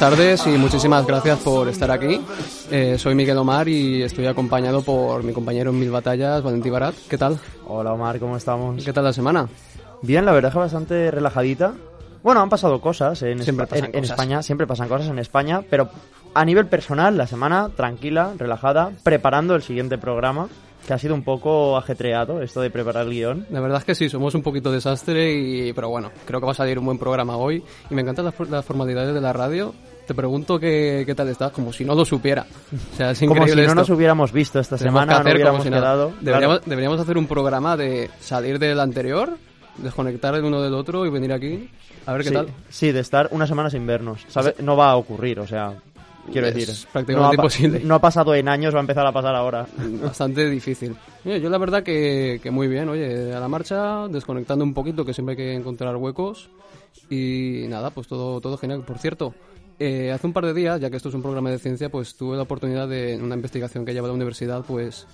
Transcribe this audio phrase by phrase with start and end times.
[0.00, 2.20] Buenas tardes y muchísimas gracias por estar aquí.
[2.70, 6.94] Eh, soy Miguel Omar y estoy acompañado por mi compañero en Mil Batallas, Valentín Barat.
[7.08, 7.36] ¿Qué tal?
[7.66, 8.84] Hola Omar, ¿cómo estamos?
[8.84, 9.48] ¿Qué tal la semana?
[10.02, 11.74] Bien, la verdad es que bastante relajadita.
[12.22, 14.10] Bueno, han pasado cosas en, Siempre pasan en- en cosas.
[14.10, 15.88] España, siempre pasan cosas en España, pero
[16.32, 20.48] a nivel personal, la semana tranquila, relajada, preparando el siguiente programa,
[20.86, 23.46] que ha sido un poco ajetreado esto de preparar el guion.
[23.50, 26.52] La verdad es que sí, somos un poquito desastre, y, pero bueno, creo que va
[26.52, 27.62] a salir un buen programa hoy.
[27.90, 29.74] Y me encantan las, las formalidades de la radio.
[30.08, 32.46] Te pregunto qué, qué tal estás, como si no lo supiera.
[32.94, 33.74] O sea, es Como si no esto.
[33.74, 36.12] nos hubiéramos visto esta Tenemos semana, no hacer como hubiéramos si quedado.
[36.22, 36.70] Deberíamos, Claro.
[36.70, 39.36] deberíamos hacer un programa de salir del anterior,
[39.76, 41.68] desconectar el uno del otro y venir aquí
[42.06, 42.48] a ver qué sí, tal.
[42.70, 44.24] sí, de estar una semana sin vernos.
[44.28, 44.54] ¿Sabe?
[44.60, 45.74] No va a ocurrir, o sea,
[46.32, 46.74] quiero Es decir.
[46.90, 47.80] prácticamente no ha imposible.
[47.84, 49.66] No ha pasado en años, va a empezar a pasar ahora.
[50.02, 50.96] Bastante difícil.
[51.26, 55.04] Oye, yo la verdad que, que muy bien, oye, a la marcha, desconectando un poquito,
[55.04, 56.48] que siempre hay que encontrar huecos.
[57.10, 58.82] Y nada, pues todo, todo genial.
[58.86, 59.34] Por cierto,
[59.78, 62.16] eh, hace un par de días, ya que esto es un programa de ciencia, pues
[62.16, 65.06] tuve la oportunidad de, en una investigación que lleva la universidad, pues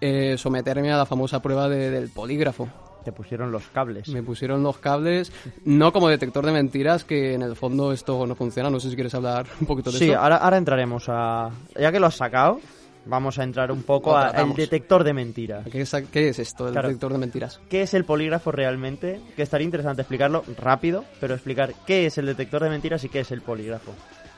[0.00, 2.68] eh, someterme a la famosa prueba de- del polígrafo.
[3.04, 4.08] Te pusieron los cables.
[4.08, 5.32] Me pusieron los cables,
[5.64, 8.68] no como detector de mentiras, que en el fondo esto no funciona.
[8.70, 10.20] No sé si quieres hablar un poquito de Sí, eso.
[10.20, 11.50] ahora, ahora entraremos a...
[11.78, 12.60] Ya que lo has sacado,
[13.08, 15.66] vamos a entrar un poco al detector de mentiras.
[15.70, 16.88] ¿Qué es, qué es esto, el Claro.
[16.88, 17.60] detector de mentiras?
[17.68, 19.20] ¿Qué es el polígrafo realmente?
[19.34, 23.20] Que estaría interesante explicarlo rápido, pero explicar qué es el detector de mentiras y qué
[23.20, 23.92] es el polígrafo.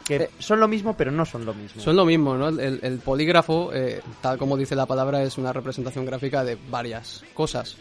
[0.06, 1.80] Que Eh, son lo mismo, pero no son lo mismo.
[1.82, 2.48] Son lo mismo, ¿no?
[2.48, 7.22] El, el polígrafo, eh, tal como dice la palabra, es una representación gráfica de varias
[7.34, 7.77] cosas.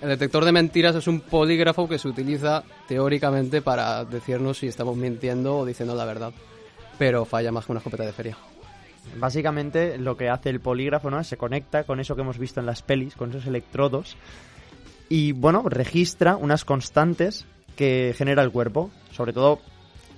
[0.00, 4.96] El detector de mentiras es un polígrafo que se utiliza teóricamente para decirnos si estamos
[4.96, 6.32] mintiendo o diciendo la verdad.
[6.98, 8.36] Pero falla más que una escopeta de feria.
[9.18, 11.22] Básicamente lo que hace el polígrafo ¿no?
[11.24, 14.16] se conecta con eso que hemos visto en las pelis, con esos electrodos,
[15.08, 17.44] y bueno, registra unas constantes
[17.76, 18.90] que genera el cuerpo.
[19.10, 19.58] Sobre todo,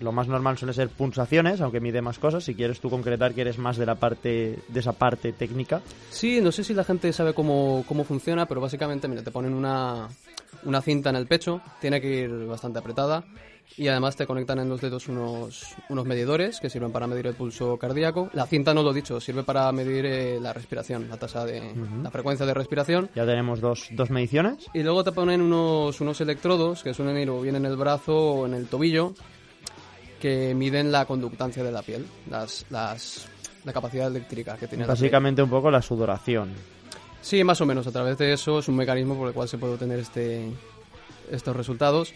[0.00, 2.44] lo más normal suele ser pulsaciones, aunque mide más cosas.
[2.44, 5.80] Si quieres tú concretar que eres más de la parte de esa parte técnica.
[6.10, 9.54] Sí, no sé si la gente sabe cómo, cómo funciona, pero básicamente, mira, te ponen
[9.54, 10.08] una,
[10.64, 13.24] una cinta en el pecho, tiene que ir bastante apretada
[13.76, 17.34] y además te conectan en los dedos unos, unos medidores que sirven para medir el
[17.34, 18.30] pulso cardíaco.
[18.34, 21.74] La cinta, no lo he dicho, sirve para medir eh, la respiración, la tasa de,
[22.02, 23.10] la frecuencia de respiración.
[23.14, 24.66] Ya tenemos dos, dos mediciones.
[24.74, 28.16] Y luego te ponen unos, unos electrodos que suelen ir o bien en el brazo
[28.16, 29.14] o en el tobillo
[30.20, 33.26] que miden la conductancia de la piel, las, las,
[33.64, 35.02] la capacidad eléctrica que tiene la piel.
[35.02, 36.52] Básicamente un poco la sudoración.
[37.22, 37.86] Sí, más o menos.
[37.86, 40.50] A través de eso es un mecanismo por el cual se puede obtener este,
[41.30, 42.12] estos resultados.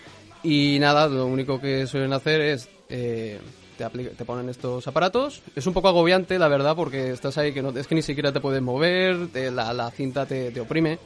[0.49, 3.41] Y nada, lo único que suelen hacer es eh,
[3.77, 5.43] te, te ponen estos aparatos.
[5.57, 8.33] Es un poco agobiante, la verdad, porque estás ahí que no es que ni siquiera
[8.33, 10.99] te puedes mover, te- la, la cinta te, te oprime.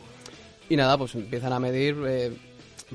[0.68, 2.32] Y nada, pues empiezan a medir eh,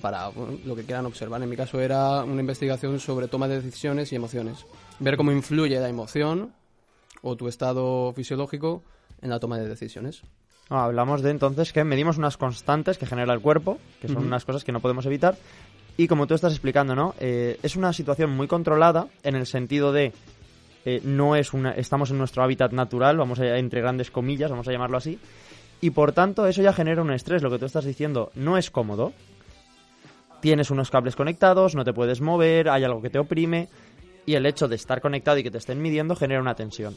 [0.01, 1.41] para bueno, lo que quieran observar.
[1.41, 4.65] En mi caso era una investigación sobre toma de decisiones y emociones.
[4.99, 6.53] Ver cómo influye la emoción
[7.23, 8.83] o tu estado fisiológico
[9.21, 10.21] en la toma de decisiones.
[10.69, 14.45] No, hablamos de entonces que medimos unas constantes que genera el cuerpo, que son unas
[14.45, 15.35] cosas que no podemos evitar.
[15.97, 17.15] Y como tú estás explicando, ¿no?
[17.19, 20.11] Eh, es una situación muy controlada en el sentido de
[20.85, 24.67] eh, no es una, estamos en nuestro hábitat natural, vamos a entre grandes comillas, vamos
[24.67, 25.19] a llamarlo así.
[25.81, 27.41] Y por tanto, eso ya genera un estrés.
[27.41, 29.13] Lo que tú estás diciendo no es cómodo.
[30.41, 33.69] Tienes unos cables conectados, no te puedes mover, hay algo que te oprime.
[34.25, 36.95] Y el hecho de estar conectado y que te estén midiendo genera una tensión.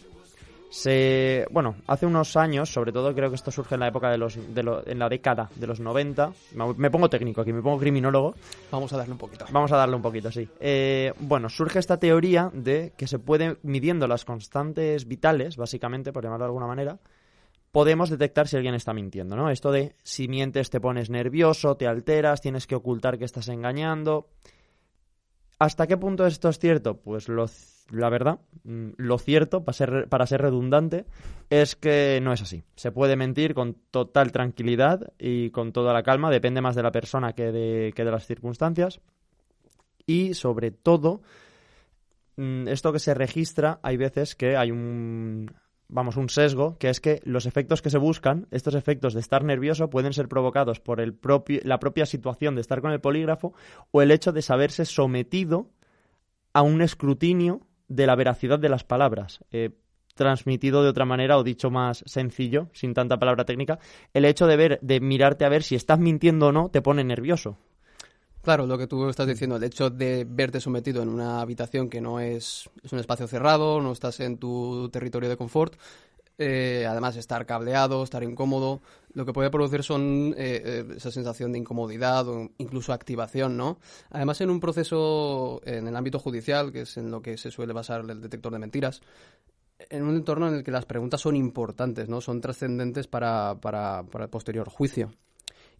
[0.70, 4.18] Se, bueno, hace unos años, sobre todo creo que esto surge en la época de
[4.18, 6.32] los, de lo- en la década de los 90.
[6.54, 8.34] Me me pongo técnico aquí, me pongo criminólogo.
[8.70, 9.46] Vamos a darle un poquito.
[9.50, 10.46] Vamos a darle un poquito, sí.
[10.60, 16.22] Eh, bueno, surge esta teoría de que se puede, midiendo las constantes vitales, básicamente, por
[16.22, 16.98] llamarlo de alguna manera,
[17.72, 19.48] podemos detectar si alguien está mintiendo, ¿no?
[19.50, 24.28] Esto de si mientes te pones nervioso, te alteras, tienes que ocultar que estás engañando.
[25.58, 26.96] ¿Hasta qué punto esto es cierto?
[26.98, 27.46] Pues lo,
[27.90, 31.06] la verdad, mm, lo cierto, para ser, para ser redundante,
[31.50, 32.64] es que no es así.
[32.76, 36.93] Se puede mentir con total tranquilidad y con toda la calma, depende más de la
[36.93, 39.00] persona que de, que de las circunstancias.
[40.06, 41.23] Y sobre todo,
[42.37, 45.50] mm, esto que se registra, hay veces que hay un,
[45.88, 49.44] vamos, un sesgo, que es que los efectos que se buscan, estos efectos de estar
[49.44, 53.55] nervioso, pueden ser provocados por el propio, la propia situación de estar con el polígrafo
[53.91, 55.70] o el hecho de saberse sometido
[56.52, 59.40] a un escrutinio de la veracidad de las palabras.
[59.50, 59.70] Eh,
[60.14, 63.79] transmitido de otra manera o dicho más sencillo, sin tanta palabra técnica,
[64.12, 67.05] el hecho de ver, de mirarte a ver si estás mintiendo o no, te pone
[67.05, 67.56] nervioso.
[68.43, 72.00] Claro, lo que tú estás diciendo, el hecho de verte sometido en una habitación que
[72.00, 75.75] no es, es un espacio cerrado, no estás en tu territorio de confort,
[76.38, 78.81] eh, además estar cableado, estar incómodo,
[79.12, 83.79] lo que puede producir son eh, eh, esa sensación de incomodidad o incluso activación, ¿no?
[84.11, 87.73] Además, en un proceso en el ámbito judicial, que es en lo que se suele
[87.73, 89.00] basar el detector de mentiras,
[89.90, 92.20] en un entorno en el que las preguntas son importantes, ¿no?
[92.20, 95.12] Son trascendentes para, para, para el posterior juicio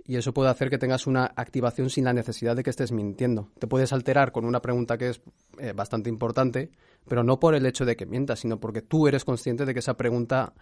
[0.09, 3.51] y eso puede hacer que tengas una activación sin la necesidad de que estés mintiendo.
[3.59, 5.21] Te puedes alterar con una pregunta que es
[5.59, 6.71] eh, bastante importante,
[7.07, 9.81] pero no por el hecho de que mientas, sino porque tú eres consciente de que
[9.81, 10.55] esa pregunta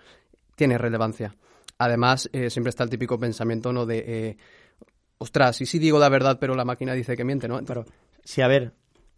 [0.57, 1.37] tiene relevancia.
[1.79, 3.87] Además, eh, siempre está el típico pensamiento ¿no?
[3.87, 4.37] de, eh,
[5.19, 7.65] ostras, y si digo la verdad, pero la máquina dice que miente, ¿no?
[7.65, 7.85] Pero,
[8.25, 8.73] si a ver,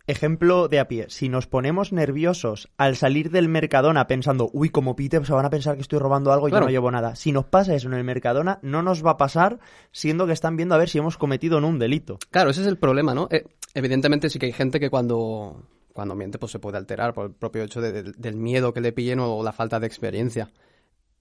[0.09, 4.97] Ejemplo de a pie, si nos ponemos nerviosos al salir del Mercadona pensando, uy, como
[4.97, 7.15] pite, se van a pensar que estoy robando algo y yo no llevo nada.
[7.15, 9.59] Si nos pasa eso en el Mercadona, no nos va a pasar
[9.93, 12.19] siendo que están viendo a ver si hemos cometido o no un delito.
[12.31, 13.29] Claro, ese es el problema, ¿no?
[13.31, 13.45] Eh,
[13.75, 17.33] evidentemente sí que hay gente que cuando, cuando miente pues se puede alterar por el
[17.33, 20.51] propio hecho del miedo que le pillen o la falta de experiencia.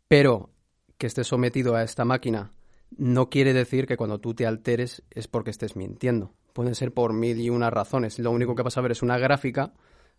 [0.07, 0.49] Pero
[0.97, 2.53] que esté sometido a esta máquina
[2.95, 7.13] no quiere decir que cuando tú te alteres es porque estés mintiendo pueden ser por
[7.13, 8.17] mil y unas razones.
[8.17, 9.73] Lo único que vas a ver es una gráfica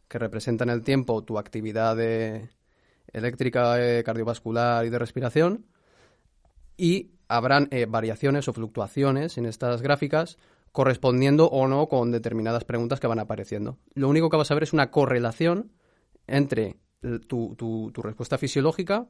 [0.07, 1.99] que representa en el tiempo tu actividad
[3.13, 5.67] eléctrica, eh, cardiovascular y de respiración.
[6.77, 10.39] Y habrán eh, variaciones o fluctuaciones en estas gráficas
[10.71, 13.77] correspondiendo o no con determinadas preguntas que van apareciendo.
[13.95, 15.73] Lo único que vas a ver es una correlación
[16.29, 16.77] entre
[17.27, 19.09] tu, tu, tu respuesta fisiológica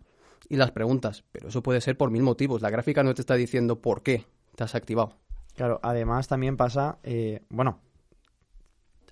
[0.48, 1.24] y las preguntas.
[1.30, 2.62] Pero eso puede ser por mil motivos.
[2.62, 4.24] La gráfica no te está diciendo por qué
[4.56, 5.27] te has activado.
[5.58, 7.80] Claro, además también pasa, eh, bueno,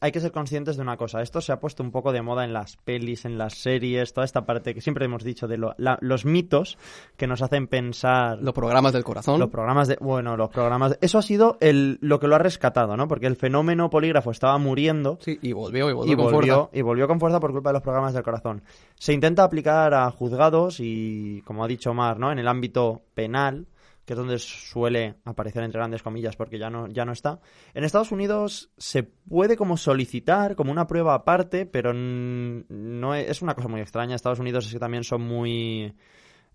[0.00, 1.20] hay que ser conscientes de una cosa.
[1.20, 4.24] Esto se ha puesto un poco de moda en las pelis, en las series, toda
[4.24, 6.78] esta parte que siempre hemos dicho de los mitos
[7.16, 8.38] que nos hacen pensar.
[8.40, 9.40] Los programas del corazón.
[9.40, 9.96] Los programas de.
[10.00, 10.96] Bueno, los programas.
[11.00, 13.08] eso ha sido el, lo que lo ha rescatado, ¿no?
[13.08, 15.18] Porque el fenómeno polígrafo estaba muriendo.
[15.20, 16.68] Sí, y volvió, y volvió, con fuerza.
[16.72, 18.62] Y volvió con fuerza por culpa de los programas del corazón.
[18.94, 22.30] Se intenta aplicar a juzgados y, como ha dicho Mar, ¿no?
[22.30, 23.66] En el ámbito penal
[24.06, 27.40] que es donde suele aparecer entre grandes comillas porque ya no, ya no está.
[27.74, 33.54] En Estados Unidos se puede como solicitar como una prueba aparte, pero no es, una
[33.54, 34.14] cosa muy extraña.
[34.14, 35.92] Estados Unidos es que también son muy...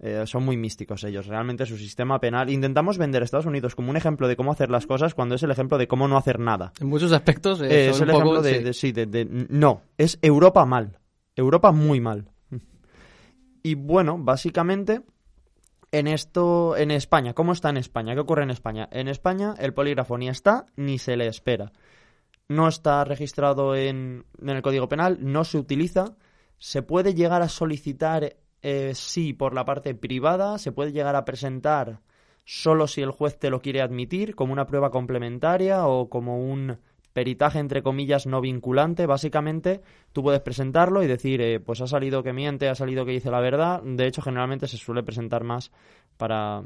[0.03, 1.27] Eh, son muy místicos ellos.
[1.27, 2.50] Realmente su sistema penal.
[2.50, 5.44] Intentamos vender a Estados Unidos como un ejemplo de cómo hacer las cosas cuando es
[5.44, 6.74] el ejemplo de cómo no hacer nada.
[6.80, 9.83] En muchos aspectos eh, es el ejemplo de, sí, de, no.
[10.00, 10.97] Es Europa mal.
[11.36, 12.31] Europa muy mal.
[13.62, 15.04] Y bueno, básicamente
[15.92, 18.14] en esto, en España, ¿cómo está en España?
[18.14, 18.88] ¿Qué ocurre en España?
[18.92, 21.72] En España el polígrafo ni está ni se le espera.
[22.48, 26.16] No está registrado en, el Código Penal, no se utiliza.
[26.58, 31.26] Se puede llegar a solicitar, eh, sí, por la parte privada, se puede llegar a
[31.26, 32.00] presentar
[32.44, 36.78] solo si el juez te lo quiere admitir, como una prueba complementaria o como un
[37.13, 39.81] peritaje entre comillas no vinculante, básicamente
[40.13, 43.31] tú puedes presentarlo y decir, eh, pues ha salido que miente, ha salido que dice
[43.31, 43.81] la verdad.
[43.84, 45.72] De hecho, generalmente se suele presentar más
[46.18, 46.63] para,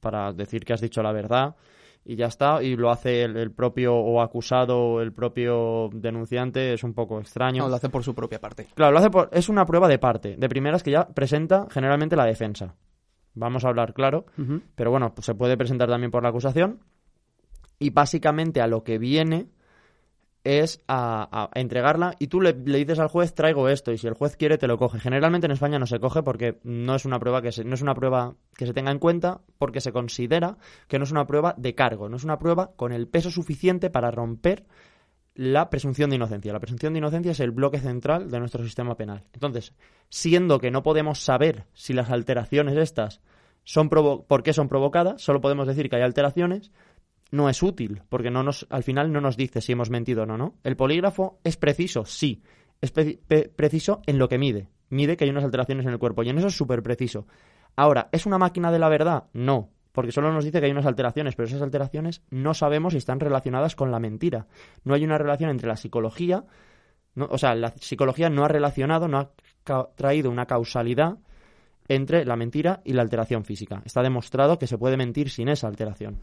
[0.00, 1.56] para decir que has dicho la verdad
[2.04, 6.94] y ya está, y lo hace el, propio o acusado el propio denunciante, es un
[6.94, 7.64] poco extraño.
[7.64, 8.66] No, lo hace por su propia parte.
[8.74, 12.16] Claro, lo hace por, es una prueba de parte, de primeras que ya presenta generalmente
[12.16, 12.76] la defensa.
[13.34, 14.24] Vamos a hablar claro,
[14.74, 16.80] pero bueno, pues se puede presentar también por la acusación
[17.78, 19.50] y básicamente a lo que viene
[20.48, 24.36] es a, entregarla y tú le, dices al juez traigo esto y si el juez
[24.36, 24.98] quiere te lo coge.
[24.98, 27.82] Generalmente en España no se coge porque no es una prueba que se, no es
[27.82, 30.56] una prueba que se tenga en cuenta porque se considera
[30.88, 33.90] que no es una prueba de cargo, no es una prueba con el peso suficiente
[33.90, 34.64] para romper
[35.34, 36.52] la presunción de inocencia.
[36.52, 39.24] La presunción de inocencia es el bloque central de nuestro sistema penal.
[39.32, 39.72] Entonces,
[40.08, 43.20] siendo que no podemos saber si las alteraciones estas
[43.62, 46.72] son por qué son provocadas, solo podemos decir que hay alteraciones,
[47.30, 50.26] no es útil, porque no nos, al final no nos dice si hemos mentido o
[50.26, 50.54] no, ¿no?
[50.64, 52.42] El polígrafo es preciso, sí,
[52.80, 54.68] es preciso en lo que mide.
[54.90, 57.26] Mide que hay unas alteraciones en el cuerpo y en eso es súper preciso.
[57.76, 59.24] Ahora, ¿es una máquina de la verdad?
[59.34, 62.98] No, porque solo nos dice que hay unas alteraciones, pero esas alteraciones no sabemos si
[62.98, 64.46] están relacionadas con la mentira.
[64.84, 66.44] No hay una relación entre la psicología,
[67.16, 69.30] o sea, la psicología no ha relacionado, no ha
[69.96, 71.18] traído una causalidad
[71.88, 73.82] entre la mentira y la alteración física.
[73.84, 76.20] Está demostrado que se puede mentir sin esa alteración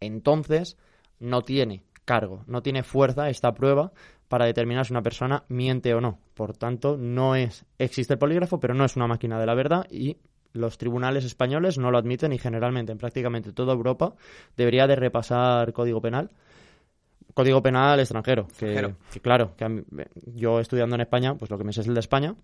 [0.00, 0.76] entonces
[1.20, 3.92] no tiene cargo, no tiene fuerza esta prueba
[4.28, 6.18] para determinar si una persona miente o no.
[6.34, 9.86] Por tanto, no es existe el polígrafo, pero no es una máquina de la verdad
[9.90, 10.18] y
[10.52, 14.14] los tribunales españoles no lo admiten y generalmente en prácticamente toda Europa
[14.56, 16.30] debería de repasar código penal.
[17.34, 19.84] Código penal extranjero, que, claro, que
[20.26, 22.34] yo estudiando en España, pues lo que me sé es el de España,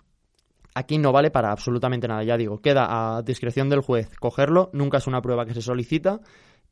[0.74, 2.22] aquí no vale para absolutamente nada.
[2.22, 6.20] Ya digo, queda a discreción del juez cogerlo, nunca es una prueba que se solicita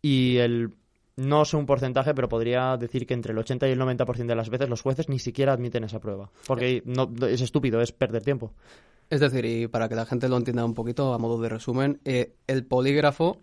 [0.03, 0.75] y el
[1.17, 4.35] no sé un porcentaje, pero podría decir que entre el 80 y el 90% de
[4.35, 6.31] las veces los jueces ni siquiera admiten esa prueba.
[6.47, 8.53] Porque no, es estúpido, es perder tiempo.
[9.11, 12.01] Es decir, y para que la gente lo entienda un poquito, a modo de resumen,
[12.05, 13.41] eh, el polígrafo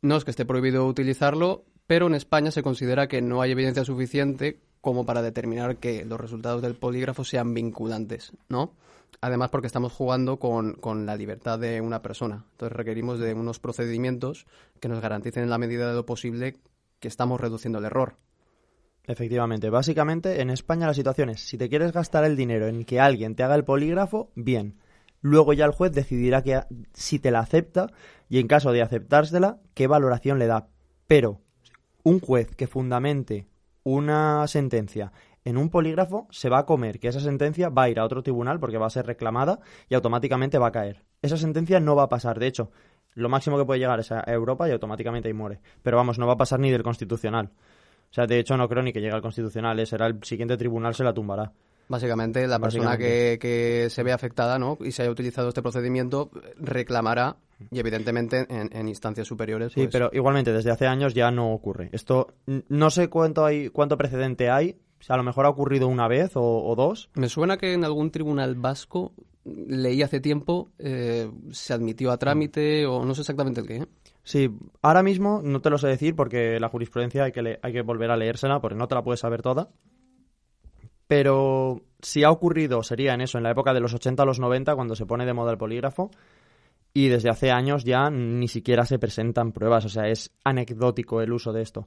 [0.00, 3.84] no es que esté prohibido utilizarlo, pero en España se considera que no hay evidencia
[3.84, 8.72] suficiente como para determinar que los resultados del polígrafo sean vinculantes, ¿no?
[9.20, 12.44] Además, porque estamos jugando con, con, la libertad de una persona.
[12.52, 14.46] Entonces requerimos de unos procedimientos
[14.78, 16.58] que nos garanticen en la medida de lo posible
[17.00, 18.14] que estamos reduciendo el error.
[19.02, 19.70] Efectivamente.
[19.70, 23.34] Básicamente, en España la situación es, si te quieres gastar el dinero en que alguien
[23.34, 24.78] te haga el polígrafo, bien.
[25.20, 26.60] Luego ya el juez decidirá que,
[26.92, 27.88] si te la acepta
[28.28, 30.68] y en caso de aceptársela, qué valoración le da.
[31.08, 31.40] Pero
[32.04, 33.48] un juez que fundamente
[33.86, 35.12] una sentencia
[35.44, 38.20] en un polígrafo se va a comer que esa sentencia va a ir a otro
[38.20, 41.04] tribunal porque va a ser reclamada y automáticamente va a caer.
[41.22, 42.40] Esa sentencia no va a pasar.
[42.40, 42.72] De hecho,
[43.14, 45.60] lo máximo que puede llegar es a Europa y automáticamente ahí muere.
[45.84, 47.52] Pero vamos, no va a pasar ni del constitucional.
[48.10, 49.86] O sea, de hecho no creo ni que llegue al constitucional, ¿eh?
[49.86, 51.52] será el siguiente tribunal se la tumbará.
[51.86, 54.78] Básicamente, la persona que, que, se ve afectada ¿no?
[54.80, 57.36] y se haya utilizado este procedimiento reclamará,
[57.70, 59.72] y evidentemente en, instancias superiores.
[59.72, 61.88] Sí, pues pero igualmente desde hace años ya no ocurre.
[61.92, 64.76] Esto no sé cuánto, hay, cuánto precedente hay,
[65.08, 67.10] a lo mejor ha ocurrido una vez o, dos.
[67.14, 69.12] Me suena que en algún tribunal vasco
[69.44, 73.76] leí hace tiempo, eh, se admitió a trámite o no sé exactamente el qué.
[73.76, 73.86] ¿eh?
[74.24, 74.50] Sí,
[74.82, 78.10] ahora mismo no te lo sé decir porque la jurisprudencia hay que, hay que volver
[78.10, 79.70] a leérsela porque no te la puedes saber toda.
[81.06, 84.40] Pero si ha ocurrido sería en eso, en la época de los 80 a los
[84.40, 86.10] 90, cuando se pone de moda el polígrafo.
[86.96, 91.30] Y desde hace años ya ni siquiera se presentan pruebas, o sea, es anecdótico el
[91.30, 91.86] uso de esto.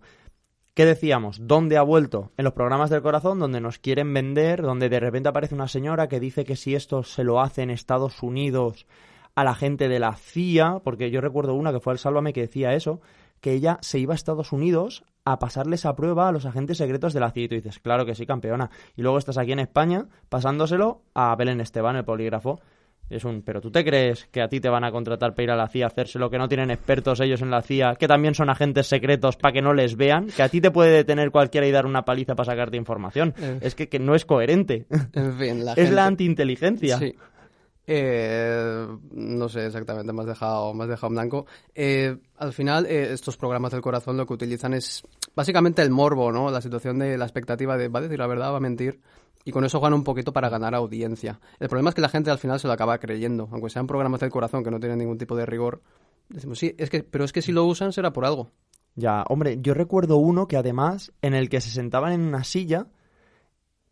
[0.75, 1.47] ¿Qué decíamos?
[1.47, 2.31] ¿Dónde ha vuelto?
[2.37, 6.07] En los programas del corazón, donde nos quieren vender, donde de repente aparece una señora
[6.07, 8.85] que dice que si esto se lo hace en Estados Unidos
[9.33, 12.41] a la gente de la CIA, porque yo recuerdo una que fue el Sálvame que
[12.41, 13.01] decía eso,
[13.41, 17.13] que ella se iba a Estados Unidos a pasarle esa prueba a los agentes secretos
[17.13, 17.45] de la CIA.
[17.45, 18.69] Y tú dices, claro que sí, campeona.
[18.95, 22.59] Y luego estás aquí en España pasándoselo a Belén Esteban, el polígrafo.
[23.09, 25.51] Es un, pero tú te crees que a ti te van a contratar para ir
[25.51, 28.07] a la CIA a hacerse lo que no tienen expertos ellos en la CIA, que
[28.07, 31.31] también son agentes secretos para que no les vean, que a ti te puede detener
[31.31, 33.33] cualquiera y dar una paliza para sacarte información.
[33.39, 33.59] Eh.
[33.61, 34.85] Es que, no es coherente.
[35.13, 36.97] En fin, la es la antiinteligencia.
[36.99, 37.15] Sí.
[37.91, 41.45] Eh, no sé exactamente, me has dejado, me has dejado en blanco.
[41.73, 45.01] Eh, al final, eh, estos programas del corazón lo que utilizan es
[45.35, 46.51] básicamente el morbo, ¿no?
[46.51, 48.99] La situación de la expectativa de va a decir la verdad, va a mentir.
[49.45, 51.39] Y con eso gana un poquito para ganar audiencia.
[51.59, 53.47] El problema es que la gente al final se lo acaba creyendo.
[53.51, 55.81] Aunque sean programas del corazón que no tienen ningún tipo de rigor.
[56.27, 58.51] Decimos, sí, es que, pero es que si lo usan será por algo.
[58.95, 62.87] Ya, hombre, yo recuerdo uno que además, en el que se sentaban en una silla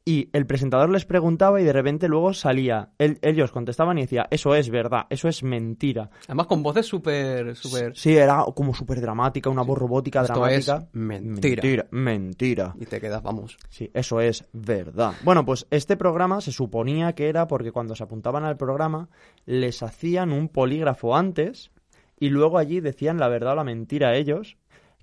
[0.08, 2.92] y el presentador les preguntaba y de repente luego salía.
[2.98, 6.10] ellos contestaban y decía, eso es verdad, eso es mentira.
[6.28, 7.58] Además con voces súper...
[7.58, 7.94] Super...
[7.94, 10.78] Sí, era como súper dramática, una voz robótica Esto dramática.
[10.78, 11.62] Es mentira.
[11.62, 11.88] mentira.
[11.92, 12.76] Mentira.
[12.80, 13.58] Y te quedas, vamos.
[13.68, 15.12] Sí, eso es verdad.
[15.26, 19.10] Bueno, pues este programa se suponía que era porque cuando se apuntaban al programa
[19.46, 21.72] les hacían un polígrafo antes
[22.18, 24.56] y luego allí decían la verdad o la mentira a ellos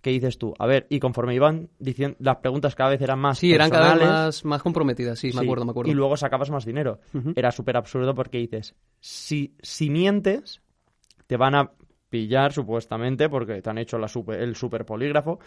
[0.05, 0.55] ¿qué dices tú?
[0.59, 3.95] A ver, y conforme iban diciendo, las preguntas cada vez eran más Sí, eran cada
[3.95, 5.91] vez más, más comprometidas, sí, me acuerdo, me acuerdo.
[5.91, 7.01] Y luego sacabas más dinero.
[7.35, 10.61] Era súper absurdo porque dices, si, si mientes,
[11.27, 11.71] te van a
[12.11, 15.41] pillar supuestamente porque te han hecho la super, el super polígrafo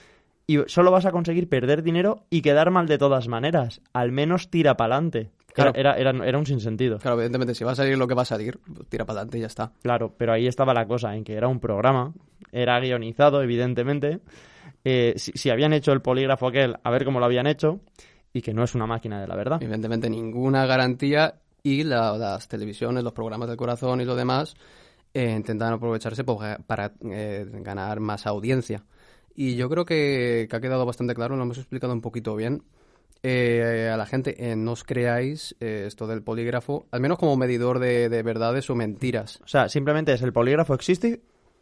[0.47, 3.81] y solo vas a conseguir perder dinero y quedar mal de todas maneras.
[3.93, 5.29] Al menos tira para adelante.
[5.57, 5.71] Claro.
[5.73, 6.99] Era, era, era, un sinsentido.
[6.99, 8.59] Claro, evidentemente, si va a salir lo que va a salir,
[8.89, 9.71] tira para adelante y ya está.
[9.81, 12.13] Claro, pero ahí estaba la cosa, en que era un programa,
[12.51, 14.19] era guionizado, evidentemente.
[14.83, 17.79] Eh, si, habían hecho el polígrafo aquel, a ver cómo lo habían hecho,
[18.31, 19.57] y que no es una máquina de la verdad.
[19.59, 24.53] Evidentemente, ninguna garantía y las televisiones, los programas del corazón y lo demás
[25.11, 28.85] eh, intentan aprovecharse pues, para eh, ganar más audiencia.
[29.33, 32.61] Y yo creo que, que, ha quedado bastante claro, lo hemos explicado un poquito bien.
[33.24, 37.36] Eh, a la gente, eh, no os creáis eh, esto del polígrafo, al menos como
[37.36, 39.39] medidor de, verdades o mentiras.
[39.43, 41.21] O sea, simplemente es el polígrafo existe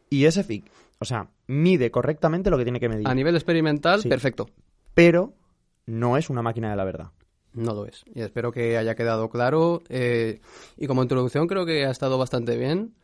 [0.09, 0.69] y es EFIC.
[0.99, 3.07] O sea, mide correctamente lo que tiene que medir.
[3.07, 4.49] A nivel experimental, perfecto.
[4.93, 5.33] Pero
[5.85, 7.11] no es una máquina de la verdad.
[7.53, 8.03] No lo es.
[8.13, 9.81] Y espero que haya quedado claro.
[9.89, 12.95] y como introducción creo que ha estado bastante bien.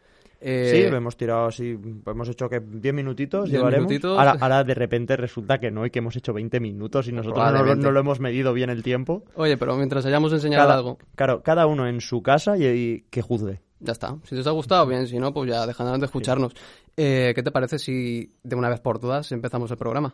[0.43, 3.91] Eh, sí, hemos tirado así, hemos hecho que 10 minutitos llevaremos.
[4.03, 7.91] Ahora, de repente resulta que no y que hemos hecho 20 minutos y nosotros no,
[7.91, 9.23] lo hemos medido bien el tiempo.
[9.35, 10.97] Oye, pero mientras hayamos enseñado algo.
[11.15, 13.61] Claro, cada uno en su casa y, que juzgue.
[13.79, 14.17] Ya está.
[14.23, 15.07] Si te ha gustado, bien.
[15.07, 16.53] Si no, pues ya dejarán de escucharnos.
[16.97, 20.13] Eh, ¿Qué te parece si de una vez por todas empezamos el programa?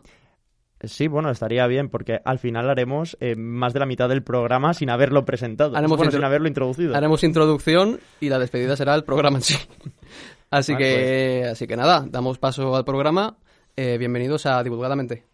[0.84, 4.74] Sí, bueno, estaría bien porque al final haremos eh, más de la mitad del programa
[4.74, 6.94] sin haberlo presentado, haremos sin haberlo introducido.
[6.94, 9.56] Haremos introducción y la despedida será el programa en sí.
[10.50, 11.52] así que, pues.
[11.52, 13.36] así que nada, damos paso al programa.
[13.76, 15.27] Eh, bienvenidos a Divulgadamente.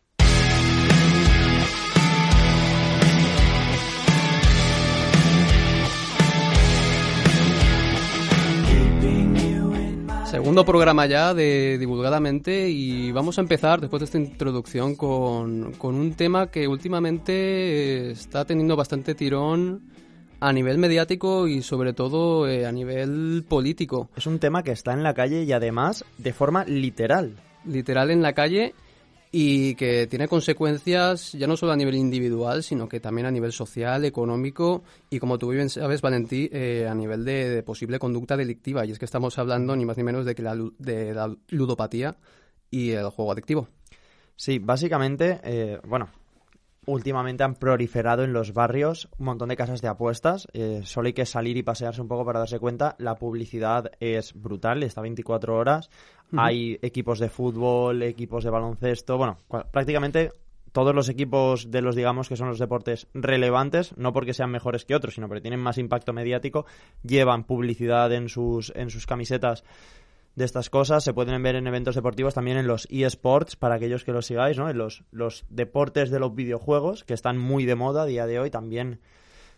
[10.35, 15.95] Segundo programa ya de Divulgadamente y vamos a empezar después de esta introducción con, con
[15.95, 19.83] un tema que últimamente está teniendo bastante tirón
[20.41, 24.11] a nivel mediático y sobre todo eh, a nivel político.
[24.17, 27.37] Es un tema que está en la calle y además de forma literal.
[27.65, 28.75] Literal en la calle
[29.37, 33.51] y que tiene consecuencias ya no solo a nivel individual, sino que también a nivel
[33.51, 38.87] social, económico y, como tú bien sabes, Valentí, eh, a nivel de, posible conducta delictiva.
[38.87, 40.55] Y es que estamos hablando ni más ni menos de, que la,
[41.49, 42.17] ludopatía
[42.71, 43.67] y el juego adictivo.
[44.37, 46.11] Sí, básicamente, eh, bueno,
[46.87, 50.47] últimamente han proliferado en los barrios un montón de casas de apuestas.
[50.53, 52.95] Eh, solo hay que salir y pasearse un poco para darse cuenta.
[52.99, 55.91] La publicidad es brutal, está 24 horas.
[56.37, 59.39] Hay equipos de fútbol, equipos de baloncesto, bueno,
[59.71, 60.33] prácticamente
[60.75, 64.85] todos los equipos de los, digamos, que son los deportes relevantes, no porque sean mejores
[64.85, 66.67] que otros, sino porque tienen más impacto mediático,
[67.05, 69.63] llevan publicidad en sus, en sus camisetas
[70.35, 71.05] de estas cosas.
[71.05, 74.59] Se pueden ver en eventos deportivos también en los eSports, para aquellos que los sigáis,
[74.59, 74.69] ¿no?
[74.69, 78.41] En los, los deportes de los videojuegos, que están muy de moda a día de
[78.41, 78.99] hoy, también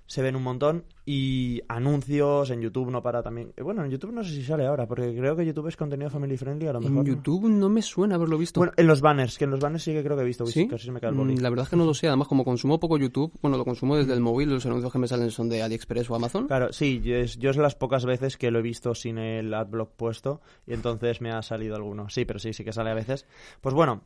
[0.07, 3.53] se ven un montón y anuncios en YouTube no para también.
[3.57, 6.11] Eh, bueno, en YouTube no sé si sale ahora, porque creo que YouTube es contenido
[6.11, 6.99] family friendly a lo mejor.
[6.99, 8.61] En YouTube no, me suena haberlo visto.
[8.61, 10.67] Bueno, en los banners, que en los banners sí que creo que he visto, ¿Sí?
[10.67, 12.79] casi me cae el Mm, La verdad es que no lo sé, además como consumo
[12.79, 15.63] poco YouTube, bueno, lo consumo desde el móvil, los anuncios que me salen son de
[15.63, 16.47] AliExpress o Amazon.
[16.47, 19.53] Claro, sí, yo es, yo es las pocas veces que lo he visto sin el
[19.55, 22.09] adblock puesto y entonces me ha salido alguno.
[22.09, 23.27] Sí, pero sí, sí que sale a veces.
[23.61, 24.03] Pues bueno,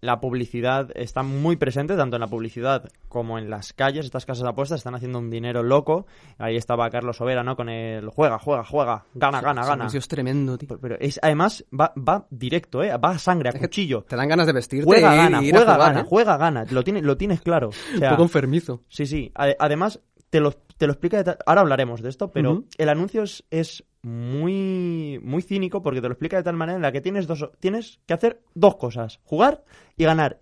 [0.00, 4.04] la publicidad está muy presente, tanto en la publicidad como en las calles.
[4.04, 6.06] Estas casas de apuestas están haciendo un dinero loco.
[6.38, 7.56] Ahí estaba Carlos Overa, ¿no?
[7.56, 9.86] Con el juega, juega, juega, gana, gana, gana.
[9.92, 10.78] es tremendo, tío.
[10.80, 12.96] Pero es, además va, va directo, ¿eh?
[12.96, 14.02] Va a sangre, a cuchillo.
[14.08, 16.04] Te dan ganas de vestirte Juega, y gana, a juega, jugar, gana, ¿eh?
[16.06, 16.64] juega, gana.
[16.70, 17.70] Lo, tiene, lo tienes claro.
[18.00, 18.82] O Un poco enfermizo.
[18.88, 19.32] Sí, sí.
[19.34, 21.36] Ade- Además, te lo, te lo explica.
[21.46, 26.12] Ahora hablaremos de esto, pero el anuncio es, es muy, muy cínico porque te lo
[26.14, 29.64] explica de tal manera en la que tienes, dos, tienes que hacer dos cosas: jugar
[29.96, 30.38] y ganar.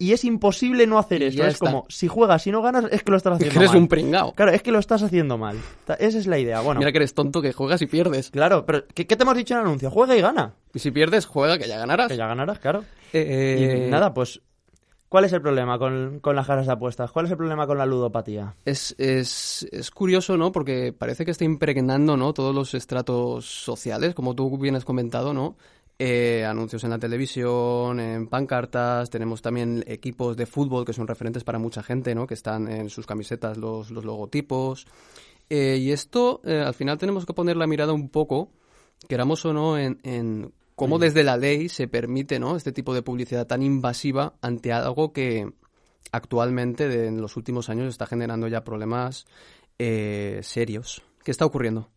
[0.00, 1.66] Y es imposible no hacer ya Es está.
[1.72, 3.78] como, si juegas y no ganas, es que lo estás Es haciendo que eres mal.
[3.82, 4.32] un pringao.
[4.32, 5.56] Claro, es que lo estás haciendo mal.
[5.98, 6.60] Esa es la idea.
[6.60, 8.30] Bueno, Mira que eres tonto que juegas y pierdes.
[8.30, 9.90] claro, pero ¿qué, qué te hemos dicho en el anuncio?
[9.90, 10.54] Juega y gana.
[10.72, 12.06] Y si pierdes, juega que ya ganarás.
[12.06, 12.84] Que ya ganarás, claro.
[13.12, 14.40] Eh, Y nada, pues,
[15.08, 17.10] ¿cuál es el problema con, con las casas de apuestas?
[17.12, 18.54] ¿Cuál es el problema con la ludopatía?
[18.64, 20.52] Es, es, es curioso, ¿no?
[20.52, 22.32] Porque parece que está impregnando, ¿no?
[22.32, 25.56] Todos los estratos sociales, como tú bien has comentado, ¿no?
[26.00, 31.42] Eh, anuncios en la televisión, en pancartas, tenemos también equipos de fútbol que son referentes
[31.42, 32.26] para mucha gente, ¿no?
[32.26, 34.86] Que están en sus camisetas los, los logotipos.
[35.50, 38.52] Eh, y esto, eh, al final tenemos que poner la mirada un poco,
[39.08, 42.56] queramos o no, en, en cómo desde la ley se permite, ¿no?
[42.56, 45.52] Este tipo de publicidad tan invasiva ante algo que
[46.12, 49.26] actualmente, de- en los últimos años, está generando ya problemas
[49.78, 51.02] eh, serios.
[51.22, 51.90] ¿Qué está ocurriendo?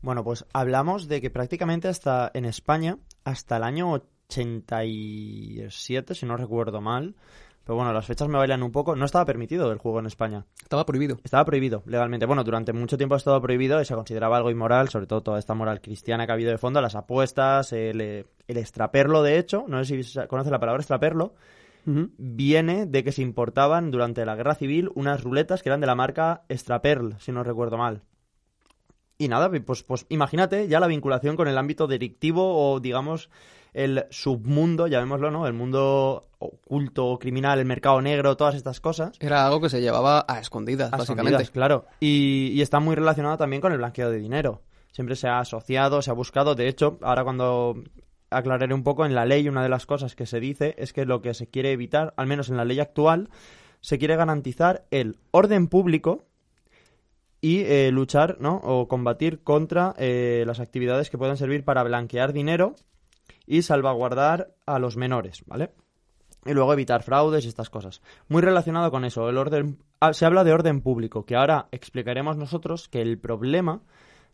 [0.00, 6.36] Bueno, pues hablamos de que prácticamente hasta en España, hasta el año 87, si no
[6.36, 7.16] recuerdo mal,
[7.64, 10.46] pero bueno, las fechas me bailan un poco, no estaba permitido el juego en España.
[10.62, 11.18] Estaba prohibido.
[11.22, 12.26] Estaba prohibido legalmente.
[12.26, 15.38] Bueno, durante mucho tiempo ha estado prohibido y se consideraba algo inmoral, sobre todo toda
[15.38, 19.64] esta moral cristiana que ha habido de fondo, las apuestas, el, el extraperlo, de hecho,
[19.68, 21.34] no sé si se conoce la palabra extraperlo,
[21.84, 25.94] viene de que se importaban durante la guerra civil unas ruletas que eran de la
[25.94, 28.02] marca Extraperl, si no recuerdo mal.
[29.18, 33.30] Y nada, pues, pues imagínate ya la vinculación con el ámbito delictivo o digamos
[33.72, 35.46] el submundo, llamémoslo, ¿no?
[35.46, 39.12] El mundo oculto, criminal, el mercado negro, todas estas cosas.
[39.20, 41.30] Era algo que se llevaba a escondidas, A básicamente.
[41.42, 41.86] escondidas, claro.
[42.00, 44.62] Y, y está muy relacionado también con el blanqueo de dinero.
[44.92, 46.54] Siempre se ha asociado, se ha buscado.
[46.54, 47.82] De hecho, ahora cuando
[48.28, 51.06] aclararé un poco en la ley, una de las cosas que se dice es que
[51.06, 53.30] lo que se quiere evitar, al menos en la ley actual,
[53.80, 56.24] se quiere garantizar el orden público
[57.40, 58.56] y eh, luchar, ¿no?
[58.62, 62.74] O combatir contra eh, las actividades que puedan servir para blanquear dinero
[63.46, 65.72] y salvaguardar a los menores, ¿vale?
[66.44, 68.02] Y luego evitar fraudes y estas cosas.
[68.28, 72.36] Muy relacionado con eso, el orden ah, se habla de orden público, que ahora explicaremos
[72.36, 73.82] nosotros que el problema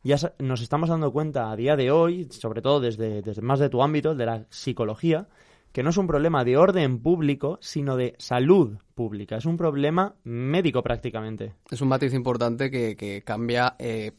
[0.03, 3.83] ya nos estamos dando cuenta a día de hoy, sobre todo desde, más de tu
[3.83, 5.29] ámbito, de la psicología,
[5.73, 9.37] que no es un problema de orden público, sino de salud pública.
[9.37, 11.55] Es un problema médico prácticamente.
[11.71, 14.13] Es un matiz importante que, que cambia eh,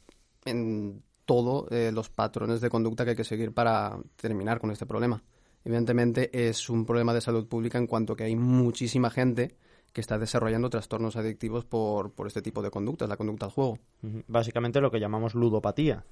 [0.45, 4.87] en todo eh, los patrones de conducta que hay que seguir para terminar con este
[4.87, 5.21] problema.
[5.63, 9.55] Evidentemente es un problema de salud pública en cuanto que hay muchísima gente
[9.93, 13.77] que está desarrollando trastornos adictivos por, por este tipo de conductas, la conducta al juego.
[14.25, 16.03] Básicamente lo que llamamos ludopatía.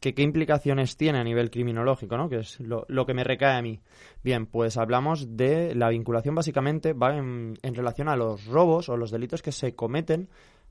[0.00, 2.28] ¿Qué, ¿Qué implicaciones tiene a nivel criminológico, no?
[2.28, 3.78] Que es lo, lo que me recae a mí.
[4.24, 8.96] Bien, pues hablamos de la vinculación básicamente va en, en relación a los robos o
[8.96, 10.28] los delitos que se cometen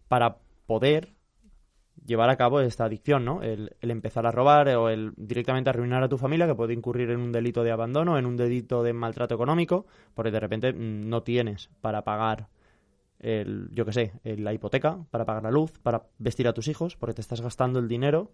[0.10, 1.14] para poder
[2.06, 3.42] llevar a cabo esta adicción, ¿no?
[3.42, 7.10] El, el, empezar a robar o el directamente arruinar a tu familia, que puede incurrir
[7.12, 11.10] en un delito de abandono, en un delito de maltrato económico, porque de repente mm,
[11.10, 12.48] no tienes para pagar
[13.20, 16.96] el, yo qué sé, la hipoteca, para pagar la luz, para vestir a tus hijos,
[16.96, 18.32] porque te estás gastando el dinero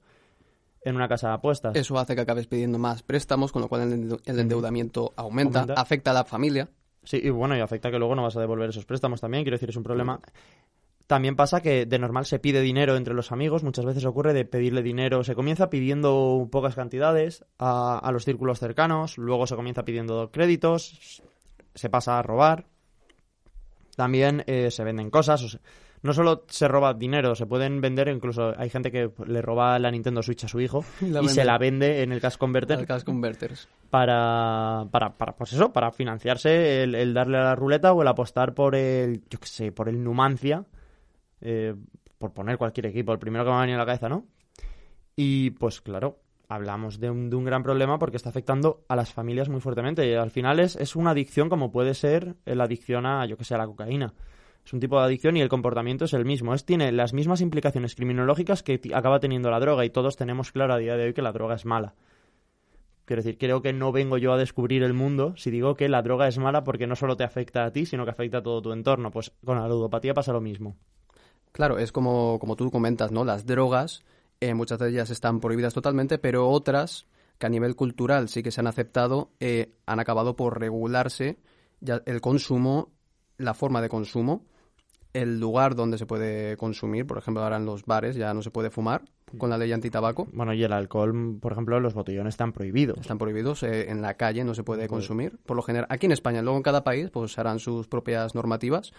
[0.83, 1.75] en una casa de apuestas.
[1.75, 6.13] Eso hace que acabes pidiendo más préstamos, con lo cual el endeudamiento aumenta, afecta a
[6.13, 6.69] la familia.
[7.03, 9.55] Sí, y bueno, y afecta que luego no vas a devolver esos préstamos también, quiero
[9.55, 10.19] decir, es un problema.
[11.11, 14.45] También pasa que de normal se pide dinero entre los amigos, muchas veces ocurre de
[14.45, 19.83] pedirle dinero, se comienza pidiendo pocas cantidades a, a los círculos cercanos, luego se comienza
[19.83, 21.21] pidiendo créditos,
[21.75, 22.63] se pasa a robar,
[23.97, 25.59] también eh, se venden cosas,
[26.01, 29.91] no solo se roba dinero, se pueden vender, incluso hay gente que le roba la
[29.91, 32.87] Nintendo Switch a su hijo y, se la vende en el Cash Converter.
[32.87, 33.67] Cash Converters.
[33.89, 38.53] Para, para, para, pues eso, para financiarse el, darle a la ruleta o el apostar
[38.53, 40.65] por el, yo qué sé, por el Numancia,
[41.41, 41.75] eh,
[42.17, 44.25] por poner cualquier equipo, el primero que me ha venido a la cabeza, ¿no?
[45.15, 49.61] Y pues claro, hablamos de un, gran problema porque está afectando a las familias muy
[49.61, 50.07] fuertemente.
[50.07, 53.43] Y al final es, es una adicción como puede ser la adicción a, yo que
[53.43, 54.13] sé, a la cocaína.
[54.65, 56.53] Es un tipo de adicción y el comportamiento es el mismo.
[56.53, 60.73] Es, tiene las mismas implicaciones criminológicas que acaba teniendo la droga y todos tenemos claro
[60.73, 61.95] a día de hoy que la droga es mala.
[63.05, 66.01] Quiero decir, creo que no vengo yo a descubrir el mundo si digo que la
[66.01, 68.61] droga es mala porque no solo te afecta a ti, sino que afecta a todo
[68.61, 69.09] tu entorno.
[69.09, 70.77] Pues con la ludopatía pasa lo mismo.
[71.51, 73.25] Claro, es como, como tú comentas, ¿no?
[73.25, 74.03] Las drogas,
[74.39, 78.51] eh, muchas de ellas están prohibidas totalmente, pero otras que a nivel cultural sí que
[78.51, 81.39] se han aceptado, eh, han acabado por regularse
[81.79, 82.91] ya el consumo,
[83.37, 84.45] la forma de consumo
[85.13, 88.51] el lugar donde se puede consumir, por ejemplo, ahora en los bares ya no se
[88.51, 89.03] puede fumar
[89.37, 90.27] con la ley antitabaco.
[90.31, 92.99] Bueno, y el alcohol, por ejemplo, los botellones están prohibidos.
[92.99, 95.87] Están prohibidos, eh, en la calle no se puede consumir, por lo general.
[95.89, 98.93] Aquí en España, luego en cada país, pues harán sus propias normativas.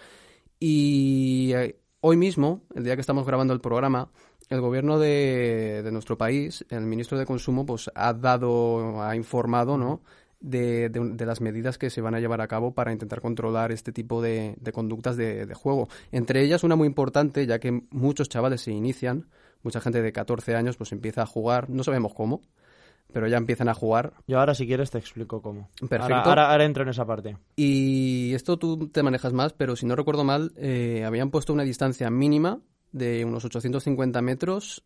[0.59, 4.09] Y eh, hoy mismo, el día que estamos grabando el programa,
[4.49, 10.01] el gobierno de, nuestro país, el ministro de Consumo, pues ha dado, ha informado, ¿no?,
[10.41, 13.93] de, de, las medidas que se van a llevar a cabo para intentar controlar este
[13.93, 15.87] tipo de, de conductas de, juego.
[16.11, 19.29] Entre ellas una muy importante, ya que muchos chavales se inician,
[19.61, 22.41] mucha gente de 14 años pues empieza a jugar, no sabemos cómo,
[23.13, 24.13] pero ya empiezan a jugar.
[24.27, 25.69] Yo ahora si quieres te explico cómo.
[25.87, 26.29] Perfecto.
[26.29, 27.37] Ahora, ahora, entro en esa parte.
[27.55, 31.63] Y esto tú te manejas más, pero si no recuerdo mal, eh, habían puesto una
[31.63, 32.59] distancia mínima
[32.91, 34.83] de unos 850 metros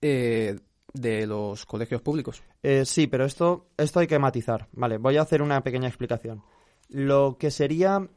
[0.00, 0.58] eh,
[0.92, 2.42] de los colegios públicos.
[2.62, 4.68] Eh, sí, pero esto, esto hay que matizar.
[4.72, 6.42] Vale, voy a hacer una pequeña explicación.
[6.88, 8.08] Lo que sería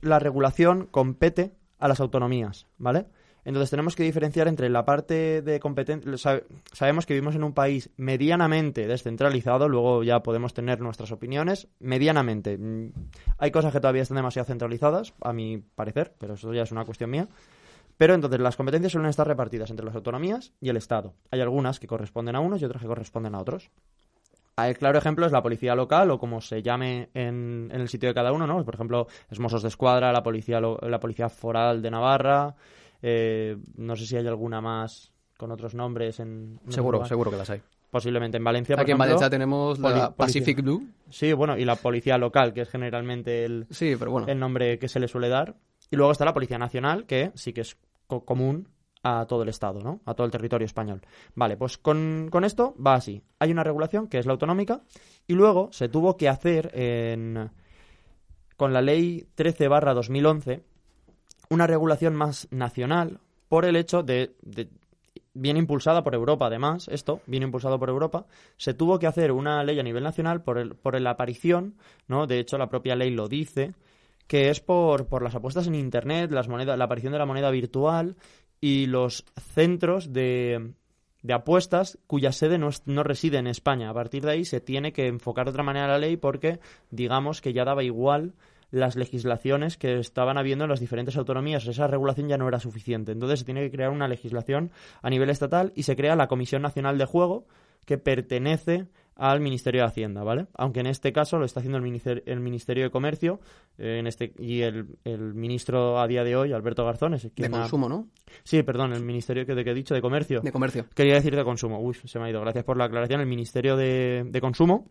[0.00, 3.06] la regulación compete a las autonomías, ¿vale?
[3.46, 6.42] Entonces tenemos que diferenciar entre la parte de competencia.
[6.72, 11.68] Sabemos que vivimos en un país medianamente descentralizado, luego ya podemos tener nuestras opiniones.
[11.78, 12.58] Medianamente.
[12.58, 12.90] Mm,
[13.38, 16.84] hay cosas que todavía están demasiado centralizadas, a mi parecer, pero eso ya es una
[16.84, 17.28] cuestión mía.
[17.96, 21.14] Pero entonces las competencias suelen estar repartidas entre las autonomías y el Estado.
[21.30, 23.70] Hay algunas que corresponden a unos y otras que corresponden a otros.
[24.56, 28.14] El claro ejemplo es la policía local o como se llame en, el sitio de
[28.14, 28.64] cada uno, ¿no?
[28.64, 32.56] Por ejemplo, es Mossos de Escuadra, la policía, la policía foral de Navarra.
[33.02, 36.60] Eh, no sé si hay alguna más con otros nombres en.
[36.68, 37.62] seguro, seguro que las hay.
[37.90, 38.76] Posiblemente en Valencia.
[38.78, 40.86] Aquí en Valencia tenemos la Pacific Blue.
[41.08, 44.26] Sí, bueno, y la policía local, que es generalmente el, sí, pero bueno.
[44.28, 45.56] el nombre que se le suele dar.
[45.90, 48.68] Y luego está la Policía Nacional, que sí que es común
[49.02, 50.00] a todo el Estado, ¿no?
[50.04, 51.00] A todo el territorio español.
[51.34, 53.22] Vale, pues con, esto va así.
[53.38, 54.82] Hay una regulación que es la autonómica
[55.26, 57.50] y luego se tuvo que hacer en,
[58.56, 60.64] con la ley 13 barra 2011
[61.50, 64.68] una regulación más nacional por el hecho de, de
[65.36, 69.62] viene impulsada por Europa, además, esto viene impulsado por Europa, se tuvo que hacer una
[69.64, 71.74] ley a nivel nacional por, el, por la aparición,
[72.08, 72.26] ¿no?
[72.26, 73.74] De hecho, la propia ley lo dice,
[74.26, 77.50] que es por, por las apuestas en Internet, las monedas, la aparición de la moneda
[77.50, 78.16] virtual
[78.60, 80.72] y los centros de,
[81.22, 83.90] de apuestas cuya sede no, no, reside en España.
[83.90, 86.58] A partir de ahí se tiene que enfocar de otra manera la ley porque
[86.90, 88.34] digamos que ya daba igual
[88.70, 91.66] las legislaciones que estaban habiendo en las diferentes autonomías.
[91.66, 93.12] Esa regulación ya no era suficiente.
[93.12, 94.70] Entonces se tiene que crear una legislación
[95.02, 97.46] a nivel estatal y se crea la Comisión Nacional de Juego
[97.84, 100.46] que pertenece al Ministerio de Hacienda, ¿vale?
[100.54, 103.40] Aunque en este caso lo está haciendo el Ministerio, el ministerio de Comercio
[103.78, 107.50] eh, en este y el, el, ministro a día de hoy, Alberto Garzón, es quien
[107.50, 108.08] De consumo, ¿no?
[108.44, 110.42] Sí, perdón, el Ministerio que, de que he dicho, de Comercio.
[110.42, 110.86] De Comercio.
[110.94, 111.80] Quería decir de Consumo.
[111.80, 112.42] Uy, se me ha ido.
[112.42, 113.22] Gracias por la aclaración.
[113.22, 114.90] El Ministerio de, de Consumo,